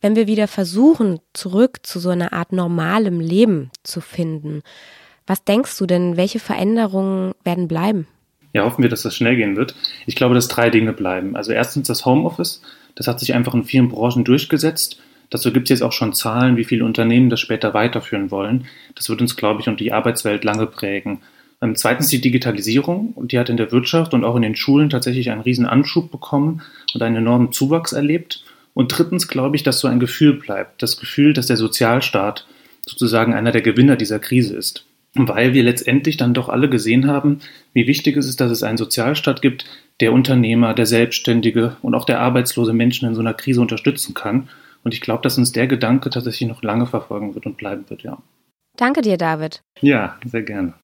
Wenn 0.00 0.16
wir 0.16 0.26
wieder 0.26 0.48
versuchen, 0.48 1.20
zurück 1.32 1.78
zu 1.82 1.98
so 1.98 2.10
einer 2.10 2.34
Art 2.34 2.52
normalem 2.52 3.20
Leben 3.20 3.70
zu 3.82 4.02
finden, 4.02 4.62
was 5.26 5.44
denkst 5.44 5.78
du 5.78 5.86
denn, 5.86 6.16
welche 6.16 6.38
Veränderungen 6.38 7.32
werden 7.44 7.68
bleiben? 7.68 8.06
Ja, 8.52 8.64
hoffen 8.64 8.82
wir, 8.82 8.90
dass 8.90 9.02
das 9.02 9.16
schnell 9.16 9.36
gehen 9.36 9.56
wird. 9.56 9.74
Ich 10.06 10.14
glaube, 10.14 10.34
dass 10.34 10.48
drei 10.48 10.70
Dinge 10.70 10.92
bleiben. 10.92 11.34
Also 11.34 11.52
erstens 11.52 11.88
das 11.88 12.04
Homeoffice. 12.04 12.62
Das 12.94 13.08
hat 13.08 13.18
sich 13.18 13.34
einfach 13.34 13.54
in 13.54 13.64
vielen 13.64 13.88
Branchen 13.88 14.24
durchgesetzt. 14.24 15.00
Dazu 15.30 15.52
gibt 15.52 15.66
es 15.66 15.70
jetzt 15.70 15.82
auch 15.82 15.92
schon 15.92 16.12
Zahlen, 16.12 16.56
wie 16.56 16.64
viele 16.64 16.84
Unternehmen 16.84 17.30
das 17.30 17.40
später 17.40 17.74
weiterführen 17.74 18.30
wollen. 18.30 18.66
Das 18.94 19.08
wird 19.08 19.20
uns, 19.20 19.34
glaube 19.34 19.60
ich, 19.60 19.68
und 19.68 19.80
die 19.80 19.92
Arbeitswelt 19.92 20.44
lange 20.44 20.66
prägen. 20.66 21.22
Ähm, 21.60 21.74
zweitens 21.74 22.08
die 22.08 22.20
Digitalisierung. 22.20 23.14
Die 23.26 23.38
hat 23.38 23.48
in 23.48 23.56
der 23.56 23.72
Wirtschaft 23.72 24.14
und 24.14 24.24
auch 24.24 24.36
in 24.36 24.42
den 24.42 24.54
Schulen 24.54 24.90
tatsächlich 24.90 25.30
einen 25.30 25.40
riesen 25.40 25.66
Anschub 25.66 26.12
bekommen 26.12 26.62
und 26.94 27.02
einen 27.02 27.16
enormen 27.16 27.50
Zuwachs 27.50 27.92
erlebt. 27.92 28.44
Und 28.74 28.96
drittens 28.96 29.26
glaube 29.26 29.56
ich, 29.56 29.64
dass 29.64 29.80
so 29.80 29.88
ein 29.88 29.98
Gefühl 29.98 30.34
bleibt. 30.34 30.82
Das 30.82 30.98
Gefühl, 30.98 31.32
dass 31.32 31.46
der 31.46 31.56
Sozialstaat 31.56 32.46
sozusagen 32.86 33.34
einer 33.34 33.50
der 33.50 33.62
Gewinner 33.62 33.96
dieser 33.96 34.20
Krise 34.20 34.54
ist 34.54 34.84
weil 35.14 35.54
wir 35.54 35.62
letztendlich 35.62 36.16
dann 36.16 36.34
doch 36.34 36.48
alle 36.48 36.68
gesehen 36.68 37.06
haben, 37.06 37.40
wie 37.72 37.86
wichtig 37.86 38.16
es 38.16 38.26
ist, 38.26 38.40
dass 38.40 38.50
es 38.50 38.62
einen 38.62 38.78
Sozialstaat 38.78 39.42
gibt, 39.42 39.64
der 40.00 40.12
Unternehmer, 40.12 40.74
der 40.74 40.86
Selbstständige 40.86 41.76
und 41.82 41.94
auch 41.94 42.04
der 42.04 42.20
arbeitslose 42.20 42.72
Menschen 42.72 43.08
in 43.08 43.14
so 43.14 43.20
einer 43.20 43.34
Krise 43.34 43.60
unterstützen 43.60 44.14
kann. 44.14 44.48
Und 44.82 44.92
ich 44.92 45.00
glaube, 45.00 45.22
dass 45.22 45.38
uns 45.38 45.52
der 45.52 45.66
Gedanke 45.66 46.10
tatsächlich 46.10 46.48
noch 46.48 46.62
lange 46.62 46.86
verfolgen 46.86 47.34
wird 47.34 47.46
und 47.46 47.56
bleiben 47.56 47.84
wird, 47.88 48.02
ja. 48.02 48.18
Danke 48.76 49.02
dir, 49.02 49.16
David. 49.16 49.62
Ja, 49.80 50.18
sehr 50.24 50.42
gerne. 50.42 50.74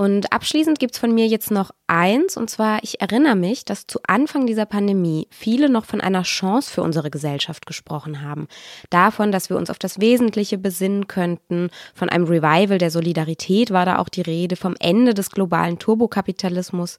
Und 0.00 0.32
abschließend 0.32 0.78
gibt 0.78 0.94
es 0.94 0.98
von 0.98 1.12
mir 1.12 1.26
jetzt 1.26 1.50
noch 1.50 1.72
eins, 1.86 2.38
und 2.38 2.48
zwar, 2.48 2.82
ich 2.82 3.02
erinnere 3.02 3.36
mich, 3.36 3.66
dass 3.66 3.86
zu 3.86 3.98
Anfang 4.06 4.46
dieser 4.46 4.64
Pandemie 4.64 5.28
viele 5.30 5.68
noch 5.68 5.84
von 5.84 6.00
einer 6.00 6.22
Chance 6.22 6.72
für 6.72 6.80
unsere 6.80 7.10
Gesellschaft 7.10 7.66
gesprochen 7.66 8.22
haben. 8.22 8.48
Davon, 8.88 9.30
dass 9.30 9.50
wir 9.50 9.58
uns 9.58 9.68
auf 9.68 9.78
das 9.78 10.00
Wesentliche 10.00 10.56
besinnen 10.56 11.06
könnten, 11.06 11.68
von 11.94 12.08
einem 12.08 12.24
Revival 12.24 12.78
der 12.78 12.90
Solidarität 12.90 13.72
war 13.72 13.84
da 13.84 13.98
auch 13.98 14.08
die 14.08 14.22
Rede, 14.22 14.56
vom 14.56 14.74
Ende 14.80 15.12
des 15.12 15.32
globalen 15.32 15.78
Turbokapitalismus. 15.78 16.96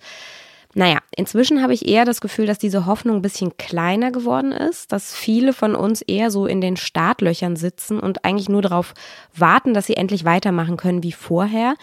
Naja, 0.76 1.00
inzwischen 1.16 1.64
habe 1.64 1.74
ich 1.74 1.88
eher 1.88 2.06
das 2.06 2.22
Gefühl, 2.22 2.46
dass 2.46 2.60
diese 2.60 2.86
Hoffnung 2.86 3.18
ein 3.18 3.22
bisschen 3.24 3.58
kleiner 3.58 4.12
geworden 4.12 4.52
ist, 4.52 4.92
dass 4.92 5.16
viele 5.16 5.54
von 5.54 5.74
uns 5.74 6.04
eher 6.04 6.30
so 6.30 6.46
in 6.46 6.62
den 6.62 6.78
Startlöchern 6.78 7.56
sitzen 7.56 8.00
und 8.00 8.24
eigentlich 8.24 8.48
nur 8.48 8.62
darauf 8.62 8.94
warten, 9.36 9.74
dass 9.74 9.88
sie 9.88 9.98
endlich 9.98 10.24
weitermachen 10.24 10.78
können 10.78 11.02
wie 11.02 11.12
vorher 11.12 11.74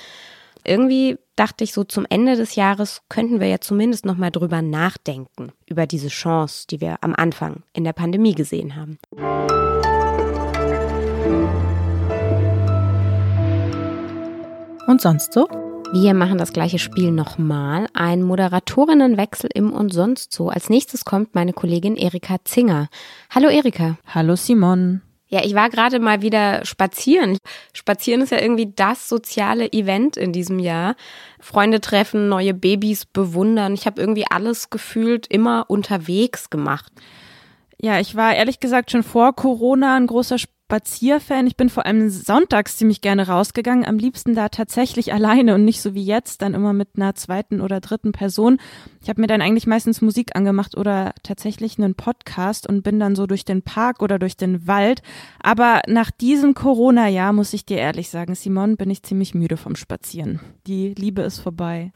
irgendwie 0.64 1.18
dachte 1.36 1.64
ich 1.64 1.72
so 1.72 1.84
zum 1.84 2.06
Ende 2.08 2.36
des 2.36 2.56
Jahres 2.56 3.02
könnten 3.08 3.40
wir 3.40 3.46
ja 3.46 3.60
zumindest 3.60 4.04
noch 4.04 4.16
mal 4.16 4.30
drüber 4.30 4.62
nachdenken 4.62 5.52
über 5.66 5.86
diese 5.86 6.08
Chance, 6.08 6.66
die 6.68 6.80
wir 6.80 6.98
am 7.02 7.14
Anfang 7.14 7.62
in 7.72 7.84
der 7.84 7.92
Pandemie 7.92 8.34
gesehen 8.34 8.76
haben. 8.76 8.98
Und 14.86 15.00
sonst 15.00 15.32
so? 15.32 15.46
Wir 15.92 16.12
machen 16.12 16.36
das 16.36 16.52
gleiche 16.52 16.78
Spiel 16.78 17.10
nochmal. 17.10 17.86
Ein 17.94 18.22
Moderatorinnenwechsel 18.22 19.48
im 19.54 19.72
und 19.72 19.92
sonst 19.92 20.32
so. 20.32 20.50
Als 20.50 20.68
nächstes 20.68 21.04
kommt 21.04 21.34
meine 21.34 21.54
Kollegin 21.54 21.96
Erika 21.96 22.36
Zinger. 22.44 22.88
Hallo 23.30 23.48
Erika. 23.48 23.96
Hallo 24.06 24.36
Simon. 24.36 25.02
Ja, 25.28 25.44
ich 25.44 25.54
war 25.54 25.68
gerade 25.68 26.00
mal 26.00 26.22
wieder 26.22 26.64
spazieren. 26.64 27.38
Spazieren 27.74 28.22
ist 28.22 28.32
ja 28.32 28.40
irgendwie 28.40 28.72
das 28.74 29.08
soziale 29.08 29.70
Event 29.72 30.16
in 30.16 30.32
diesem 30.32 30.58
Jahr. 30.58 30.96
Freunde 31.38 31.80
treffen, 31.80 32.28
neue 32.28 32.54
Babys 32.54 33.04
bewundern. 33.04 33.74
Ich 33.74 33.86
habe 33.86 34.00
irgendwie 34.00 34.24
alles 34.28 34.70
gefühlt 34.70 35.26
immer 35.26 35.66
unterwegs 35.68 36.48
gemacht. 36.48 36.90
Ja, 37.80 38.00
ich 38.00 38.16
war 38.16 38.34
ehrlich 38.34 38.58
gesagt 38.58 38.90
schon 38.90 39.02
vor 39.02 39.34
Corona 39.34 39.96
ein 39.96 40.06
großer 40.06 40.38
Spazierfan. 40.68 41.46
Ich 41.46 41.56
bin 41.56 41.70
vor 41.70 41.86
allem 41.86 42.10
sonntags 42.10 42.76
ziemlich 42.76 43.00
gerne 43.00 43.26
rausgegangen, 43.26 43.86
am 43.86 43.96
liebsten 43.96 44.34
da 44.34 44.50
tatsächlich 44.50 45.12
alleine 45.14 45.54
und 45.54 45.64
nicht 45.64 45.80
so 45.80 45.94
wie 45.94 46.04
jetzt, 46.04 46.42
dann 46.42 46.52
immer 46.52 46.74
mit 46.74 46.90
einer 46.96 47.14
zweiten 47.14 47.62
oder 47.62 47.80
dritten 47.80 48.12
Person. 48.12 48.58
Ich 49.00 49.08
habe 49.08 49.22
mir 49.22 49.28
dann 49.28 49.40
eigentlich 49.40 49.66
meistens 49.66 50.02
Musik 50.02 50.36
angemacht 50.36 50.76
oder 50.76 51.14
tatsächlich 51.22 51.78
einen 51.78 51.94
Podcast 51.94 52.68
und 52.68 52.82
bin 52.82 53.00
dann 53.00 53.16
so 53.16 53.26
durch 53.26 53.46
den 53.46 53.62
Park 53.62 54.02
oder 54.02 54.18
durch 54.18 54.36
den 54.36 54.66
Wald. 54.66 55.00
Aber 55.42 55.80
nach 55.86 56.10
diesem 56.10 56.52
Corona-Jahr, 56.52 57.32
muss 57.32 57.54
ich 57.54 57.64
dir 57.64 57.78
ehrlich 57.78 58.10
sagen, 58.10 58.34
Simon, 58.34 58.76
bin 58.76 58.90
ich 58.90 59.02
ziemlich 59.02 59.34
müde 59.34 59.56
vom 59.56 59.74
Spazieren. 59.74 60.38
Die 60.66 60.92
Liebe 60.92 61.22
ist 61.22 61.38
vorbei. 61.38 61.92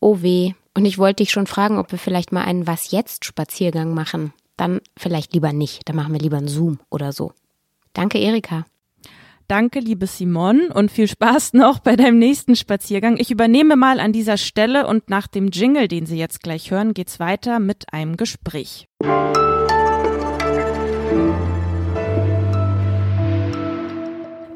Oh 0.00 0.22
weh. 0.22 0.54
Und 0.72 0.86
ich 0.86 0.96
wollte 0.96 1.22
dich 1.22 1.32
schon 1.32 1.46
fragen, 1.46 1.76
ob 1.76 1.92
wir 1.92 1.98
vielleicht 1.98 2.32
mal 2.32 2.44
einen 2.44 2.66
Was 2.66 2.92
jetzt 2.92 3.26
Spaziergang 3.26 3.92
machen. 3.92 4.32
Dann 4.56 4.80
vielleicht 4.96 5.34
lieber 5.34 5.52
nicht. 5.52 5.86
Dann 5.86 5.96
machen 5.96 6.14
wir 6.14 6.20
lieber 6.20 6.38
einen 6.38 6.48
Zoom 6.48 6.78
oder 6.88 7.12
so. 7.12 7.34
Danke, 7.92 8.18
Erika. 8.18 8.66
Danke, 9.48 9.80
liebe 9.80 10.06
Simon, 10.06 10.70
und 10.70 10.92
viel 10.92 11.08
Spaß 11.08 11.52
noch 11.54 11.80
bei 11.80 11.96
deinem 11.96 12.18
nächsten 12.18 12.54
Spaziergang. 12.54 13.16
Ich 13.16 13.30
übernehme 13.30 13.74
mal 13.74 13.98
an 13.98 14.12
dieser 14.12 14.36
Stelle 14.36 14.86
und 14.86 15.10
nach 15.10 15.26
dem 15.26 15.48
Jingle, 15.48 15.88
den 15.88 16.06
Sie 16.06 16.18
jetzt 16.18 16.42
gleich 16.42 16.70
hören, 16.70 16.94
geht's 16.94 17.18
weiter 17.18 17.58
mit 17.58 17.92
einem 17.92 18.16
Gespräch. 18.16 18.86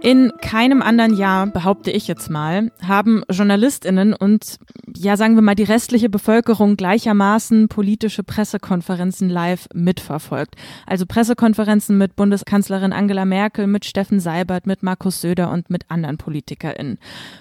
In 0.05 0.33
keinem 0.43 0.83
anderen 0.83 1.17
Jahr, 1.17 1.47
behaupte 1.47 1.91
ich 1.91 2.07
jetzt 2.09 2.29
mal, 2.29 2.71
haben 2.87 3.23
Journalistinnen 3.31 4.13
und 4.13 4.59
ja, 4.95 5.17
sagen 5.17 5.35
wir 5.35 5.41
mal, 5.41 5.55
die 5.55 5.63
restliche 5.63 6.11
Bevölkerung 6.11 6.77
gleichermaßen 6.77 7.69
politische 7.69 8.23
Pressekonferenzen 8.23 9.31
live 9.31 9.67
mitverfolgt. 9.73 10.57
Also 10.87 11.07
Pressekonferenzen 11.07 11.97
mit 11.97 12.17
Bundeskanzlerin 12.17 12.93
Angela 12.93 13.25
Merkel, 13.25 13.67
mit 13.67 13.87
Steffen 13.87 14.21
Seibert, 14.21 14.67
mit 14.67 14.83
Markus 14.83 15.23
Söder 15.23 15.51
und 15.51 15.71
mit 15.71 15.91
anderen 15.91 16.19
PolitikerInnen. 16.19 16.99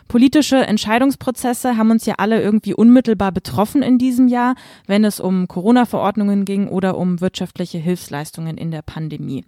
Politische 0.07 0.65
Entscheidungsprozesse 0.65 1.75
haben 1.75 1.91
uns 1.91 2.05
ja 2.05 2.15
alle 2.17 2.41
irgendwie 2.41 2.73
unmittelbar 2.73 3.33
betroffen 3.33 3.83
in 3.83 3.97
diesem 3.97 4.29
Jahr, 4.29 4.55
wenn 4.87 5.03
es 5.03 5.19
um 5.19 5.49
Corona-Verordnungen 5.49 6.45
ging 6.45 6.69
oder 6.69 6.97
um 6.97 7.19
wirtschaftliche 7.19 7.77
Hilfsleistungen 7.77 8.57
in 8.57 8.71
der 8.71 8.83
Pandemie. 8.83 9.43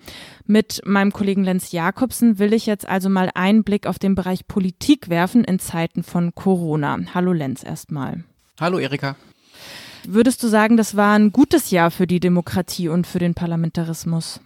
Mit 0.45 0.82
meinem 0.84 1.13
Kollegen 1.13 1.45
Lenz 1.45 1.71
Jakobsen 1.71 2.39
will 2.39 2.51
ich 2.51 2.65
jetzt 2.65 2.88
also 2.88 3.04
also 3.05 3.13
mal 3.13 3.29
einen 3.35 3.63
Blick 3.63 3.85
auf 3.85 3.99
den 3.99 4.15
Bereich 4.15 4.47
Politik 4.47 5.09
werfen 5.09 5.43
in 5.43 5.59
Zeiten 5.59 6.01
von 6.01 6.33
Corona. 6.33 6.97
Hallo 7.13 7.33
Lenz 7.33 7.63
erstmal. 7.63 8.23
Hallo 8.59 8.79
Erika. 8.79 9.15
Würdest 10.07 10.41
du 10.41 10.47
sagen, 10.47 10.75
das 10.75 10.95
war 10.95 11.15
ein 11.15 11.31
gutes 11.31 11.69
Jahr 11.69 11.91
für 11.91 12.07
die 12.07 12.19
Demokratie 12.19 12.89
und 12.89 13.05
für 13.05 13.19
den 13.19 13.35
Parlamentarismus? 13.35 14.39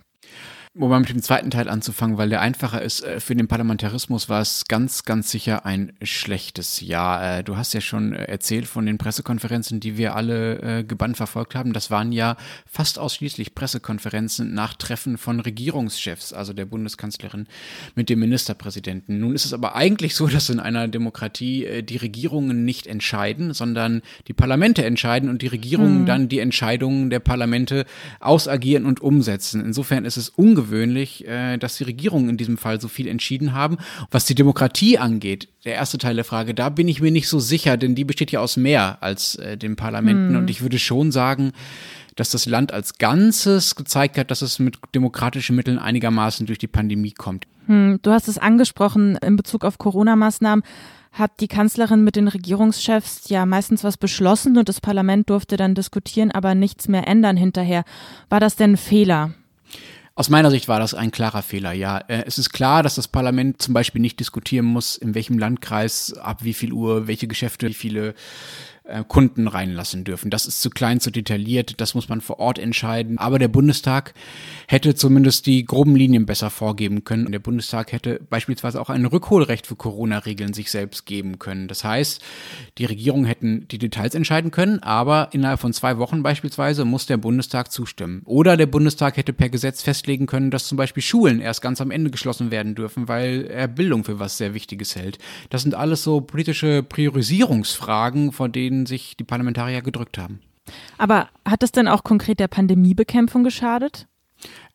Um 0.77 0.87
mal 0.87 0.99
mit 0.99 1.09
dem 1.09 1.23
zweiten 1.23 1.49
Teil 1.49 1.67
anzufangen, 1.67 2.19
weil 2.19 2.29
der 2.29 2.41
einfacher 2.41 2.79
ist. 2.79 3.03
Äh, 3.03 3.19
für 3.19 3.35
den 3.35 3.47
Parlamentarismus 3.47 4.29
war 4.29 4.39
es 4.39 4.65
ganz, 4.67 5.03
ganz 5.03 5.31
sicher 5.31 5.65
ein 5.65 5.93
schlechtes 6.03 6.79
Jahr. 6.79 7.39
Äh, 7.39 7.43
du 7.43 7.57
hast 7.57 7.73
ja 7.73 7.81
schon 7.81 8.13
äh, 8.13 8.25
erzählt 8.25 8.67
von 8.67 8.85
den 8.85 8.99
Pressekonferenzen, 8.99 9.79
die 9.79 9.97
wir 9.97 10.15
alle 10.15 10.83
gebannt 10.87 11.17
verfolgt 11.17 11.55
haben. 11.55 11.73
Das 11.73 11.89
waren 11.89 12.11
ja 12.11 12.37
fast 12.67 12.99
ausschließlich 12.99 13.55
Pressekonferenzen 13.55 14.53
nach 14.53 14.75
Treffen 14.75 15.17
von 15.17 15.39
Regierungschefs, 15.39 16.33
also 16.33 16.53
der 16.53 16.65
Bundeskanzlerin 16.65 17.47
mit 17.95 18.09
dem 18.09 18.19
Ministerpräsidenten. 18.19 19.19
Nun 19.19 19.33
ist 19.33 19.45
es 19.45 19.53
aber 19.53 19.75
eigentlich 19.75 20.15
so, 20.15 20.27
dass 20.27 20.49
in 20.49 20.59
einer 20.59 20.87
Demokratie 20.87 21.81
die 21.81 21.97
Regierungen 21.97 22.63
nicht 22.63 22.85
entscheiden, 22.85 23.53
sondern 23.53 24.01
die 24.27 24.33
Parlamente 24.33 24.85
entscheiden 24.85 25.29
und 25.29 25.41
die 25.41 25.47
Regierungen 25.47 25.99
hm. 25.99 26.05
dann 26.05 26.29
die 26.29 26.39
Entscheidungen 26.39 27.09
der 27.09 27.19
Parlamente 27.19 27.85
ausagieren 28.19 28.85
und 28.85 29.01
umsetzen. 29.01 29.63
Insofern 29.65 30.05
ist 30.05 30.17
es 30.17 30.29
ungewöhnlich, 30.29 30.58
ungewöhnlich, 30.59 31.27
äh, 31.27 31.57
dass 31.57 31.77
die 31.77 31.83
Regierungen 31.83 32.29
in 32.29 32.37
diesem 32.37 32.57
Fall 32.57 32.79
so 32.81 32.87
viel 32.87 33.07
entschieden 33.07 33.53
haben. 33.53 33.77
Was 34.11 34.25
die 34.25 34.35
Demokratie 34.35 34.97
angeht, 34.97 35.49
der 35.65 35.75
erste 35.75 35.97
Teil 35.97 36.15
der 36.15 36.25
Frage, 36.25 36.53
da 36.53 36.69
bin 36.69 36.87
ich 36.87 37.01
mir 37.01 37.11
nicht 37.11 37.27
so 37.27 37.39
sicher, 37.39 37.77
denn 37.77 37.95
die 37.95 38.05
besteht 38.05 38.31
ja 38.31 38.39
aus 38.39 38.57
mehr 38.57 38.97
als 39.01 39.35
äh, 39.35 39.57
den 39.57 39.75
Parlamenten. 39.75 40.31
Mhm. 40.31 40.37
Und 40.37 40.49
ich 40.49 40.61
würde 40.61 40.79
schon 40.79 41.11
sagen, 41.11 41.51
dass 42.15 42.31
das 42.31 42.45
Land 42.45 42.73
als 42.73 42.97
Ganzes 42.97 43.75
gezeigt 43.75 44.17
hat, 44.17 44.29
dass 44.31 44.41
es 44.41 44.59
mit 44.59 44.77
demokratischen 44.93 45.55
Mitteln 45.55 45.79
einigermaßen 45.79 46.45
durch 46.45 46.59
die 46.59 46.67
Pandemie 46.67 47.11
kommt. 47.11 47.45
Hm, 47.67 47.99
du 48.01 48.11
hast 48.11 48.27
es 48.27 48.37
angesprochen 48.37 49.17
in 49.17 49.35
Bezug 49.35 49.63
auf 49.63 49.77
Corona-Maßnahmen 49.77 50.63
hat 51.11 51.39
die 51.39 51.47
Kanzlerin 51.47 52.03
mit 52.03 52.15
den 52.15 52.27
Regierungschefs 52.27 53.29
ja 53.29 53.47
meistens 53.47 53.83
was 53.83 53.97
beschlossen 53.97 54.59
und 54.59 54.69
das 54.69 54.79
Parlament 54.79 55.27
durfte 55.31 55.57
dann 55.57 55.73
diskutieren, 55.73 56.29
aber 56.29 56.53
nichts 56.53 56.87
mehr 56.87 57.07
ändern 57.07 57.35
hinterher. 57.35 57.83
War 58.29 58.39
das 58.39 58.55
denn 58.55 58.73
ein 58.73 58.77
Fehler? 58.77 59.31
Aus 60.19 60.27
meiner 60.27 60.51
Sicht 60.51 60.67
war 60.67 60.81
das 60.81 60.93
ein 60.93 61.11
klarer 61.11 61.41
Fehler, 61.41 61.71
ja. 61.71 61.99
Äh, 62.09 62.23
es 62.27 62.37
ist 62.37 62.49
klar, 62.49 62.83
dass 62.83 62.95
das 62.95 63.07
Parlament 63.07 63.61
zum 63.61 63.73
Beispiel 63.73 64.01
nicht 64.01 64.19
diskutieren 64.19 64.65
muss, 64.65 64.97
in 64.97 65.15
welchem 65.15 65.39
Landkreis, 65.39 66.11
ab 66.11 66.43
wie 66.43 66.53
viel 66.53 66.73
Uhr, 66.73 67.07
welche 67.07 67.25
Geschäfte, 67.25 67.69
wie 67.69 67.73
viele 67.73 68.15
äh, 68.89 69.03
Kunden 69.07 69.47
reinlassen 69.47 70.03
dürfen. 70.03 70.29
Das 70.29 70.45
ist 70.45 70.61
zu 70.61 70.69
klein, 70.69 70.99
zu 70.99 71.11
detailliert, 71.11 71.79
das 71.79 71.95
muss 71.95 72.09
man 72.09 72.21
vor 72.21 72.39
Ort 72.39 72.59
entscheiden. 72.59 73.17
Aber 73.17 73.39
der 73.39 73.47
Bundestag 73.47 74.13
hätte 74.67 74.95
zumindest 74.95 75.45
die 75.45 75.63
groben 75.65 75.95
Linien 75.95 76.25
besser 76.25 76.49
vorgeben 76.49 77.03
können. 77.03 77.31
Der 77.31 77.39
Bundestag 77.39 77.91
hätte 77.91 78.19
beispielsweise 78.29 78.81
auch 78.81 78.89
ein 78.89 79.05
Rückholrecht 79.05 79.67
für 79.67 79.75
Corona-Regeln 79.75 80.53
sich 80.53 80.71
selbst 80.71 81.05
geben 81.05 81.39
können. 81.39 81.67
Das 81.67 81.83
heißt, 81.83 82.21
die 82.77 82.85
Regierung 82.85 83.25
hätten 83.25 83.67
die 83.67 83.77
Details 83.77 84.15
entscheiden 84.15 84.51
können, 84.51 84.79
aber 84.79 85.29
innerhalb 85.31 85.59
von 85.59 85.73
zwei 85.73 85.97
Wochen 85.97 86.23
beispielsweise 86.23 86.85
muss 86.85 87.05
der 87.05 87.17
Bundestag 87.17 87.71
zustimmen. 87.71 88.21
Oder 88.25 88.57
der 88.57 88.67
Bundestag 88.67 89.17
hätte 89.17 89.33
per 89.33 89.49
Gesetz 89.49 89.81
festlegen 89.81 90.25
können, 90.25 90.51
dass 90.51 90.67
zum 90.67 90.77
Beispiel 90.77 91.03
Schulen 91.03 91.39
erst 91.39 91.61
ganz 91.61 91.81
am 91.81 91.91
Ende 91.91 92.09
geschlossen 92.09 92.51
werden 92.51 92.75
dürfen, 92.75 93.07
weil 93.07 93.45
er 93.45 93.67
Bildung 93.67 94.03
für 94.03 94.19
was 94.19 94.37
sehr 94.37 94.53
Wichtiges 94.53 94.95
hält. 94.95 95.19
Das 95.49 95.61
sind 95.61 95.75
alles 95.75 96.03
so 96.03 96.21
politische 96.21 96.83
Priorisierungsfragen, 96.83 98.31
vor 98.31 98.49
denen 98.49 98.78
denen 98.79 98.85
sich 98.85 99.17
die 99.17 99.23
Parlamentarier 99.23 99.81
gedrückt 99.81 100.17
haben. 100.17 100.39
Aber 100.97 101.29
hat 101.45 101.63
es 101.63 101.71
denn 101.71 101.87
auch 101.87 102.03
konkret 102.03 102.39
der 102.39 102.47
Pandemiebekämpfung 102.47 103.43
geschadet? 103.43 104.07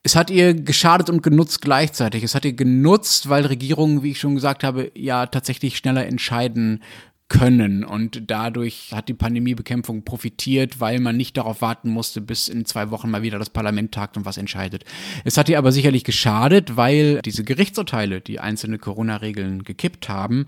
Es 0.02 0.16
hat 0.16 0.30
ihr 0.30 0.52
geschadet 0.52 1.08
und 1.08 1.22
genutzt 1.22 1.62
gleichzeitig. 1.62 2.22
Es 2.22 2.34
hat 2.34 2.44
ihr 2.44 2.52
genutzt, 2.52 3.30
weil 3.30 3.46
Regierungen, 3.46 4.02
wie 4.02 4.10
ich 4.10 4.20
schon 4.20 4.34
gesagt 4.34 4.62
habe, 4.62 4.90
ja 4.94 5.26
tatsächlich 5.26 5.78
schneller 5.78 6.06
entscheiden 6.06 6.82
können. 7.28 7.84
Und 7.84 8.30
dadurch 8.30 8.90
hat 8.92 9.08
die 9.08 9.14
Pandemiebekämpfung 9.14 10.04
profitiert, 10.04 10.80
weil 10.80 11.00
man 11.00 11.16
nicht 11.16 11.36
darauf 11.36 11.62
warten 11.62 11.90
musste, 11.90 12.20
bis 12.20 12.48
in 12.48 12.64
zwei 12.66 12.90
Wochen 12.90 13.10
mal 13.10 13.22
wieder 13.22 13.38
das 13.38 13.50
Parlament 13.50 13.92
tagt 13.92 14.16
und 14.16 14.26
was 14.26 14.36
entscheidet. 14.36 14.84
Es 15.24 15.36
hat 15.36 15.48
ihr 15.48 15.58
aber 15.58 15.72
sicherlich 15.72 16.04
geschadet, 16.04 16.76
weil 16.76 17.20
diese 17.22 17.44
Gerichtsurteile, 17.44 18.20
die 18.20 18.40
einzelne 18.40 18.78
Corona-Regeln 18.78 19.62
gekippt 19.62 20.08
haben, 20.08 20.46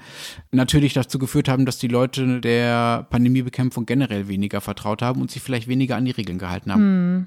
natürlich 0.51 0.93
dazu 0.93 1.19
geführt 1.19 1.49
haben, 1.49 1.65
dass 1.65 1.79
die 1.79 1.89
Leute 1.89 2.41
der 2.41 3.07
Pandemiebekämpfung 3.11 3.87
generell 3.87 4.29
weniger 4.29 4.61
vertraut 4.61 5.01
haben 5.01 5.21
und 5.21 5.31
sich 5.31 5.43
vielleicht 5.43 5.69
weniger 5.69 5.97
an 5.97 6.05
die 6.05 6.11
Regeln 6.11 6.39
gehalten 6.39 6.73
haben. 6.73 6.83
Hm. 6.83 7.27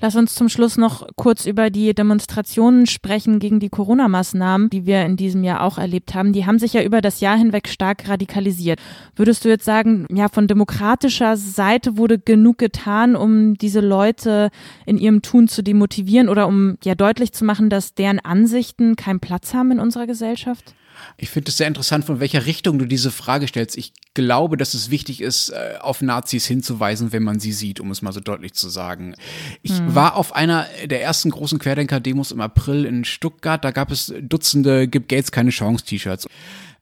Lass 0.00 0.16
uns 0.16 0.34
zum 0.34 0.48
Schluss 0.48 0.76
noch 0.76 1.06
kurz 1.16 1.46
über 1.46 1.70
die 1.70 1.94
Demonstrationen 1.94 2.86
sprechen 2.86 3.38
gegen 3.38 3.60
die 3.60 3.68
Corona-Maßnahmen, 3.68 4.70
die 4.70 4.86
wir 4.86 5.04
in 5.04 5.16
diesem 5.16 5.42
Jahr 5.44 5.62
auch 5.62 5.78
erlebt 5.78 6.14
haben. 6.14 6.32
Die 6.32 6.46
haben 6.46 6.58
sich 6.58 6.72
ja 6.74 6.82
über 6.82 7.00
das 7.00 7.20
Jahr 7.20 7.36
hinweg 7.36 7.68
stark 7.68 8.08
radikalisiert. 8.08 8.80
Würdest 9.14 9.44
du 9.44 9.48
jetzt 9.48 9.64
sagen, 9.64 10.06
ja, 10.10 10.28
von 10.28 10.46
demokratischer 10.46 11.36
Seite 11.36 11.96
wurde 11.96 12.18
genug 12.18 12.58
getan, 12.58 13.16
um 13.16 13.54
diese 13.54 13.80
Leute 13.80 14.50
in 14.84 14.98
ihrem 14.98 15.22
Tun 15.22 15.48
zu 15.48 15.62
demotivieren 15.62 16.28
oder 16.28 16.46
um 16.46 16.76
ja 16.84 16.94
deutlich 16.94 17.32
zu 17.32 17.44
machen, 17.44 17.70
dass 17.70 17.94
deren 17.94 18.18
Ansichten 18.18 18.96
keinen 18.96 19.20
Platz 19.20 19.54
haben 19.54 19.72
in 19.72 19.80
unserer 19.80 20.06
Gesellschaft? 20.06 20.74
Ich 21.16 21.30
finde 21.30 21.50
es 21.50 21.56
sehr 21.56 21.66
interessant, 21.66 22.04
von 22.04 22.20
welcher 22.20 22.46
Richtung 22.46 22.78
du 22.78 22.86
diese 22.86 23.10
Frage 23.10 23.46
stellst. 23.46 23.76
Ich 23.76 23.92
glaube, 24.14 24.56
dass 24.56 24.74
es 24.74 24.90
wichtig 24.90 25.20
ist, 25.20 25.50
äh, 25.50 25.74
auf 25.80 26.02
Nazis 26.02 26.46
hinzuweisen, 26.46 27.12
wenn 27.12 27.22
man 27.22 27.40
sie 27.40 27.52
sieht, 27.52 27.80
um 27.80 27.90
es 27.90 28.02
mal 28.02 28.12
so 28.12 28.20
deutlich 28.20 28.54
zu 28.54 28.68
sagen. 28.68 29.14
Ich 29.62 29.78
hm. 29.78 29.94
war 29.94 30.16
auf 30.16 30.34
einer 30.34 30.66
der 30.84 31.02
ersten 31.02 31.30
großen 31.30 31.58
Querdenker-Demos 31.58 32.32
im 32.32 32.40
April 32.40 32.84
in 32.84 33.04
Stuttgart. 33.04 33.64
Da 33.64 33.70
gab 33.70 33.90
es 33.90 34.12
Dutzende 34.20 34.88
Gib 34.88 35.08
Gates 35.08 35.32
keine 35.32 35.50
Chance-T-Shirts. 35.50 36.26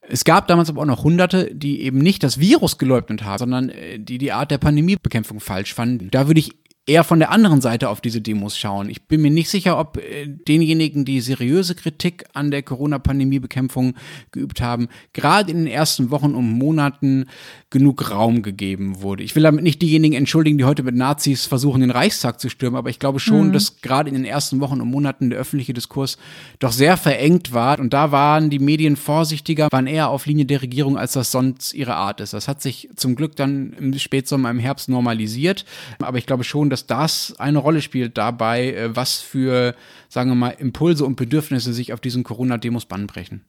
Es 0.07 0.23
gab 0.23 0.47
damals 0.47 0.69
aber 0.69 0.81
auch 0.81 0.85
noch 0.85 1.03
Hunderte, 1.03 1.49
die 1.53 1.81
eben 1.81 1.97
nicht 1.97 2.23
das 2.23 2.39
Virus 2.39 2.77
geleugnet 2.77 3.23
haben, 3.23 3.39
sondern 3.39 3.69
äh, 3.69 3.99
die 3.99 4.17
die 4.17 4.31
Art 4.31 4.51
der 4.51 4.57
Pandemiebekämpfung 4.57 5.39
falsch 5.39 5.73
fanden. 5.73 6.09
Da 6.11 6.27
würde 6.27 6.39
ich 6.39 6.53
eher 6.87 7.03
von 7.03 7.19
der 7.19 7.31
anderen 7.31 7.61
Seite 7.61 7.89
auf 7.89 7.99
diese 7.99 8.21
Demos 8.21 8.57
schauen. 8.57 8.89
Ich 8.89 9.07
bin 9.07 9.21
mir 9.21 9.31
nicht 9.31 9.49
sicher, 9.49 9.79
ob 9.79 9.97
äh, 9.97 10.27
denjenigen, 10.27 11.03
die 11.03 11.19
seriöse 11.19 11.73
Kritik 11.73 12.25
an 12.33 12.51
der 12.51 12.61
Corona-Pandemie-Bekämpfung 12.61 13.95
geübt 14.31 14.61
haben, 14.61 14.89
gerade 15.13 15.51
in 15.51 15.57
den 15.57 15.67
ersten 15.67 16.11
Wochen 16.11 16.35
und 16.35 16.47
Monaten 16.47 17.25
genug 17.71 18.11
Raum 18.11 18.43
gegeben 18.43 19.01
wurde. 19.01 19.23
Ich 19.23 19.35
will 19.35 19.43
damit 19.43 19.63
nicht 19.63 19.81
diejenigen 19.81 20.15
entschuldigen, 20.15 20.59
die 20.59 20.63
heute 20.63 20.83
mit 20.83 20.95
Nazis 20.95 21.45
versuchen, 21.45 21.81
den 21.81 21.91
Reichstag 21.91 22.39
zu 22.39 22.49
stürmen, 22.49 22.77
aber 22.77 22.91
ich 22.91 22.99
glaube 22.99 23.19
schon, 23.19 23.47
mhm. 23.47 23.53
dass 23.53 23.81
gerade 23.81 24.09
in 24.09 24.15
den 24.15 24.25
ersten 24.25 24.59
Wochen 24.59 24.79
und 24.79 24.89
Monaten 24.89 25.31
der 25.31 25.39
öffentliche 25.39 25.73
Diskurs 25.73 26.17
doch 26.59 26.71
sehr 26.71 26.97
verengt 26.97 27.51
war. 27.51 27.79
Und 27.79 27.93
da 27.93 28.11
waren 28.11 28.51
die 28.51 28.59
Medien 28.59 28.95
vorsichtiger, 28.95 29.69
waren 29.71 29.87
eher 29.87 30.09
auf 30.09 30.27
Linie 30.27 30.45
der 30.45 30.61
Regierung, 30.61 30.97
als 30.97 31.13
das 31.13 31.31
sonst 31.31 31.73
ihre 31.73 31.95
Art 31.95 32.21
ist. 32.21 32.33
Das 32.33 32.47
hat 32.47 32.61
sich 32.61 32.89
zum 32.95 33.15
Glück 33.15 33.35
dann 33.35 33.73
im 33.73 33.97
Spätsommer, 33.97 34.51
im 34.51 34.59
Herbst 34.59 34.87
normalisiert. 34.87 35.65
Aber 35.99 36.19
ich 36.19 36.27
glaube 36.27 36.43
schon, 36.43 36.69
dass 36.69 36.74
das 36.83 37.35
eine 37.37 37.59
Rolle 37.59 37.81
spielt 37.81 38.17
dabei, 38.17 38.73
äh, 38.73 38.95
was 38.95 39.21
für, 39.21 39.75
sagen 40.09 40.29
wir 40.31 40.35
mal, 40.35 40.55
Impulse 40.57 41.05
und 41.05 41.15
Bedürfnisse 41.15 41.73
sich 41.73 41.93
auf 41.93 41.99
diesen 41.99 42.23
Corona-Demos 42.23 42.85
brechen. 42.85 43.41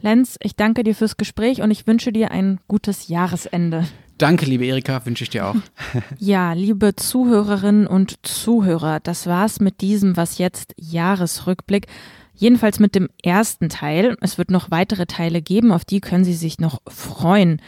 Lenz, 0.00 0.38
ich 0.42 0.56
danke 0.56 0.82
dir 0.82 0.94
fürs 0.94 1.16
Gespräch 1.16 1.62
und 1.62 1.70
ich 1.70 1.86
wünsche 1.86 2.12
dir 2.12 2.30
ein 2.30 2.58
gutes 2.68 3.08
Jahresende. 3.08 3.86
Danke, 4.18 4.46
liebe 4.46 4.64
Erika, 4.66 5.04
wünsche 5.06 5.24
ich 5.24 5.30
dir 5.30 5.46
auch. 5.46 5.56
Ja, 6.18 6.52
liebe 6.52 6.94
Zuhörerinnen 6.94 7.86
und 7.86 8.24
Zuhörer, 8.26 9.00
das 9.00 9.26
war's 9.26 9.60
mit 9.60 9.80
diesem 9.80 10.16
Was 10.16 10.38
jetzt 10.38 10.74
Jahresrückblick. 10.76 11.86
Jedenfalls 12.34 12.78
mit 12.78 12.94
dem 12.94 13.08
ersten 13.22 13.68
Teil. 13.68 14.16
Es 14.20 14.38
wird 14.38 14.50
noch 14.50 14.70
weitere 14.70 15.06
Teile 15.06 15.42
geben, 15.42 15.72
auf 15.72 15.84
die 15.84 16.00
können 16.00 16.24
Sie 16.24 16.34
sich 16.34 16.58
noch 16.58 16.80
freuen. 16.88 17.60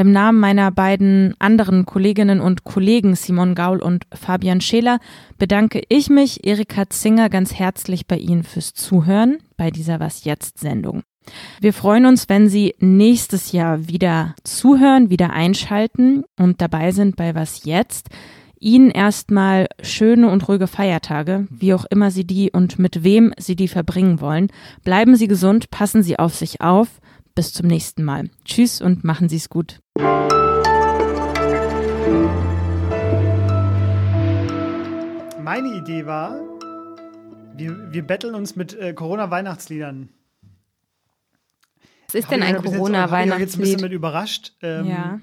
Im 0.00 0.12
Namen 0.12 0.40
meiner 0.40 0.70
beiden 0.70 1.34
anderen 1.40 1.84
Kolleginnen 1.84 2.40
und 2.40 2.64
Kollegen 2.64 3.14
Simon 3.16 3.54
Gaul 3.54 3.82
und 3.82 4.06
Fabian 4.14 4.62
Scheler 4.62 4.98
bedanke 5.36 5.82
ich 5.90 6.08
mich, 6.08 6.46
Erika 6.46 6.88
Zinger, 6.88 7.28
ganz 7.28 7.52
herzlich 7.52 8.06
bei 8.06 8.16
Ihnen 8.16 8.42
fürs 8.42 8.72
Zuhören 8.72 9.40
bei 9.58 9.70
dieser 9.70 10.00
Was 10.00 10.24
jetzt 10.24 10.58
Sendung. 10.58 11.02
Wir 11.60 11.74
freuen 11.74 12.06
uns, 12.06 12.30
wenn 12.30 12.48
Sie 12.48 12.74
nächstes 12.78 13.52
Jahr 13.52 13.88
wieder 13.88 14.34
zuhören, 14.42 15.10
wieder 15.10 15.34
einschalten 15.34 16.24
und 16.38 16.62
dabei 16.62 16.92
sind 16.92 17.16
bei 17.16 17.34
Was 17.34 17.66
jetzt. 17.66 18.08
Ihnen 18.58 18.90
erstmal 18.90 19.66
schöne 19.82 20.30
und 20.30 20.48
ruhige 20.48 20.66
Feiertage, 20.66 21.46
wie 21.50 21.74
auch 21.74 21.84
immer 21.90 22.10
Sie 22.10 22.26
die 22.26 22.50
und 22.50 22.78
mit 22.78 23.04
wem 23.04 23.34
Sie 23.38 23.54
die 23.54 23.68
verbringen 23.68 24.22
wollen. 24.22 24.48
Bleiben 24.82 25.14
Sie 25.16 25.28
gesund, 25.28 25.70
passen 25.70 26.02
Sie 26.02 26.18
auf 26.18 26.34
sich 26.34 26.62
auf. 26.62 26.88
Bis 27.40 27.54
zum 27.54 27.68
nächsten 27.68 28.04
Mal. 28.04 28.28
Tschüss 28.44 28.82
und 28.82 29.02
machen 29.02 29.30
Sie 29.30 29.36
es 29.36 29.48
gut. 29.48 29.80
Meine 35.42 35.68
Idee 35.74 36.04
war, 36.04 36.38
wir, 37.56 37.94
wir 37.94 38.02
betteln 38.06 38.34
uns 38.34 38.56
mit 38.56 38.74
äh, 38.74 38.92
Corona-Weihnachtsliedern. 38.92 40.10
Was 42.08 42.14
ist 42.14 42.30
denn 42.30 42.42
ein 42.42 42.62
Corona-Weihnachtslied? 42.62 43.32
Ich 43.32 43.40
jetzt 43.40 43.56
ein 43.56 43.60
bisschen 43.62 43.80
mit 43.80 43.92
überrascht. 43.92 44.52
Ähm, 44.60 44.84
Ja. 44.84 45.20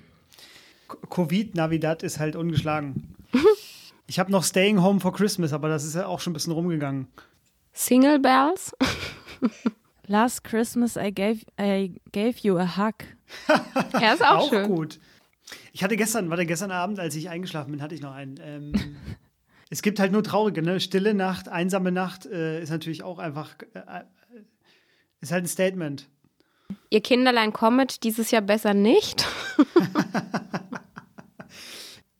Covid-Navidad 1.12 2.01
ist 2.01 2.17
halt 2.17 2.36
ungeschlagen. 2.36 3.15
ich 4.08 4.17
habe 4.17 4.32
noch 4.32 4.43
Staying 4.43 4.82
Home 4.82 4.99
for 4.99 5.13
Christmas, 5.13 5.53
aber 5.53 5.69
das 5.69 5.84
ist 5.84 5.93
ja 5.93 6.08
auch 6.08 6.19
schon 6.19 6.32
ein 6.32 6.34
bisschen 6.34 6.53
rumgegangen. 6.53 7.10
Single 7.73 8.17
Bells? 8.17 8.75
Last 10.08 10.43
Christmas 10.43 10.96
I 10.96 11.12
gave, 11.12 11.46
I 11.60 12.00
gave 12.12 12.39
you 12.41 12.58
a 12.58 12.78
hug. 12.78 12.96
Ja, 14.00 14.13
ist 14.13 14.24
auch, 14.24 14.50
schön. 14.50 14.67
gut. 14.67 15.00
Ich 15.74 15.84
hatte 15.84 15.98
gestern, 15.98 16.30
warte, 16.30 16.46
gestern 16.46 16.72
Abend, 16.72 17.00
als 17.00 17.15
ich 17.15 17.30
eingeschlafen 17.30 17.72
bin, 17.72 17.82
hatte 17.82 17.93
ich 17.93 18.02
noch 18.02 18.13
einen. 18.13 18.39
Ähm, 18.41 18.74
es 19.70 19.82
gibt 19.82 20.00
halt 20.00 20.12
nur 20.12 20.24
traurige, 20.24 20.62
ne? 20.62 20.80
Stille 20.80 21.13
Nacht, 21.13 21.50
einsame 21.50 21.91
Nacht 21.91 22.26
äh, 22.26 22.62
ist 22.62 22.70
natürlich 22.70 23.04
auch 23.04 23.20
einfach, 23.20 23.56
äh, 23.74 23.80
äh, 23.80 24.04
ist 25.20 25.32
halt 25.32 25.43
ein 25.43 25.48
Statement. 25.48 26.08
Ihr 26.89 27.02
Kinderlein 27.02 27.52
kommet 27.54 28.04
dieses 28.04 28.32
Jahr 28.32 28.41
besser 28.41 28.74
nicht. 28.74 29.26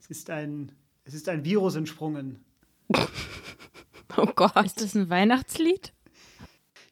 Es 0.10 0.20
ist 0.20 0.30
ein, 0.30 0.72
es 1.04 1.14
ist 1.14 1.28
ein 1.28 1.44
Virus 1.44 1.76
entsprungen. 1.76 2.40
Oh 4.16 4.26
Gott. 4.36 4.66
Ist 4.66 4.82
das 4.82 4.96
ein 4.96 5.10
Weihnachtslied? 5.10 5.92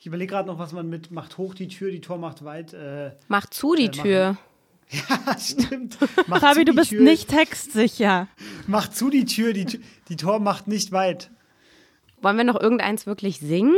Ich 0.05 0.07
überlege 0.07 0.33
gerade 0.33 0.47
noch, 0.47 0.59
was 0.59 0.71
man 0.71 0.87
mit 0.87 1.09
macht 1.09 1.39
hoch 1.39 1.55
die 1.55 1.67
Tür, 1.67 1.89
die 1.89 1.99
Tor 1.99 2.19
macht 2.19 2.45
weit. 2.45 2.73
Äh, 2.75 3.13
Macht 3.27 3.55
zu 3.55 3.73
die 3.73 3.85
äh, 3.85 3.89
Tür. 3.89 4.37
Ja, 4.91 5.35
stimmt. 5.39 5.95
Fabi, 6.29 6.63
du 6.63 6.75
bist 6.75 6.91
Tür, 6.91 7.01
nicht 7.01 7.27
textsicher. 7.29 8.27
Macht 8.67 8.95
zu 8.95 9.09
die 9.09 9.25
Tür, 9.25 9.51
die, 9.51 9.65
Tür- 9.65 9.79
die 10.09 10.15
Tor 10.15 10.39
macht 10.39 10.67
nicht 10.67 10.91
weit. 10.91 11.31
Wollen 12.21 12.37
wir 12.37 12.43
noch 12.43 12.61
irgendeins 12.61 13.07
wirklich 13.07 13.39
singen? 13.39 13.73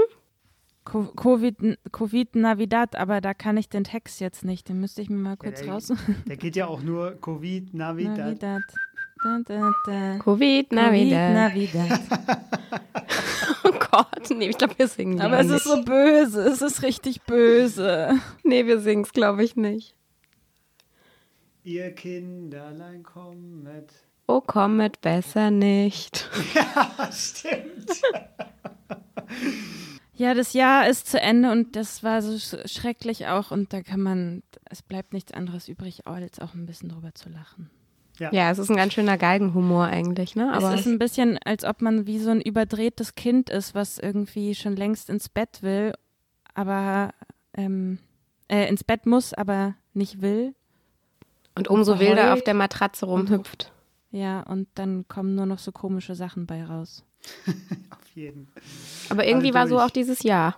Co- 0.84 1.06
Covid, 1.16 1.78
Covid 1.94 2.36
Navidad, 2.36 2.98
aber 2.98 3.22
da 3.22 3.34
kann 3.34 3.56
ich 3.56 3.70
den 3.70 3.86
Text 3.86 4.20
jetzt 4.20 4.44
nicht. 4.44 4.68
Den 4.68 4.82
müsste 4.82 5.02
ich 5.02 5.10
mir 5.10 5.16
mal 5.16 5.38
kurz 5.38 5.62
der, 5.62 5.70
raus. 5.72 5.94
Der 6.28 6.36
geht 6.36 6.58
ja 6.58 6.68
auch 6.68 6.82
nur 6.82 7.12
Covid, 7.22 7.74
Navidad. 7.74 8.18
Navidad. 8.18 8.62
Da, 9.24 9.40
da, 9.46 9.72
da. 9.86 10.18
Covid, 10.20 10.74
Navidad. 10.74 11.54
Covid, 11.54 11.74
Navidad. 11.74 12.40
Nee, 14.36 14.50
ich 14.50 14.58
glaube, 14.58 14.78
wir 14.78 14.88
singen 14.88 15.20
Aber 15.22 15.42
lieber 15.42 15.56
es 15.56 15.62
ist 15.62 15.68
nicht. 15.68 15.78
so 15.78 15.84
böse, 15.86 16.42
es 16.44 16.62
ist 16.62 16.82
richtig 16.84 17.22
böse. 17.24 18.12
Nee, 18.44 18.66
wir 18.66 18.80
singen 18.80 19.04
es, 19.04 19.12
glaube 19.13 19.44
ich, 19.44 19.56
nicht. 19.56 19.96
Ihr 21.63 21.92
Kinderlein 21.92 23.04
kommet. 23.04 23.92
Oh, 24.28 24.42
kommet 24.42 25.02
besser 25.02 25.52
nicht. 25.52 26.30
Ja, 26.54 27.10
stimmt. 27.12 28.02
Ja, 30.16 30.34
das 30.34 30.54
Jahr 30.54 30.88
ist 30.90 31.06
zu 31.08 31.20
Ende 31.22 31.52
und 31.52 31.76
das 31.76 32.02
war 32.02 32.24
so 32.24 32.32
sch- 32.32 32.68
schrecklich 32.68 33.28
auch 33.28 33.52
und 33.52 33.72
da 33.72 33.84
kann 33.84 34.02
man, 34.02 34.42
es 34.66 34.82
bleibt 34.82 35.13
nichts 35.13 35.32
anderes 35.32 35.68
übrig, 35.68 36.08
als 36.08 36.40
auch 36.40 36.56
ein 36.56 36.66
bisschen 36.66 36.90
drüber 36.90 37.13
zu 37.13 37.30
lachen. 37.30 37.70
Ja. 38.20 38.32
Ja, 38.32 38.52
es 38.52 38.58
ist 38.58 38.70
ein 38.70 38.76
ganz 38.78 38.94
schöner 38.94 39.18
Galgenhumor 39.18 39.86
eigentlich, 39.86 40.36
ne? 40.36 40.52
Aber 40.52 40.74
es 40.74 40.82
ist 40.82 40.86
ein 40.88 41.00
bisschen, 41.00 41.38
als 41.46 41.64
ob 41.64 41.82
man 41.82 42.08
wie 42.08 42.20
so 42.20 42.30
ein 42.32 42.42
überdrehtes 42.42 43.16
Kind 43.16 43.50
ist, 43.50 43.76
was 43.76 43.98
irgendwie 44.00 44.56
schon 44.56 44.76
längst 44.76 45.10
ins 45.10 45.30
Bett 45.30 45.62
will, 45.62 45.94
aber 46.54 47.14
ähm, 47.54 48.00
äh, 48.48 48.68
ins 48.68 48.84
Bett 48.84 49.06
muss, 49.06 49.34
aber 49.34 49.76
nicht 49.94 50.22
will. 50.22 50.54
und 51.56 51.68
umso 51.68 51.94
und 51.94 52.00
wilder 52.00 52.34
auf 52.34 52.44
der 52.44 52.54
Matratze 52.54 53.06
rumhüpft. 53.06 53.72
Ja, 54.12 54.42
und 54.42 54.68
dann 54.76 55.08
kommen 55.08 55.36
nur 55.36 55.46
noch 55.46 55.60
so 55.60 55.72
komische 55.72 56.16
Sachen 56.16 56.46
bei 56.46 56.64
raus. 56.64 57.04
Auf 57.90 58.08
jeden. 58.16 58.48
Aber 59.10 59.26
irgendwie 59.26 59.54
war 59.54 59.68
so 59.68 59.80
auch 59.80 59.90
dieses 59.90 60.24
Jahr. 60.24 60.58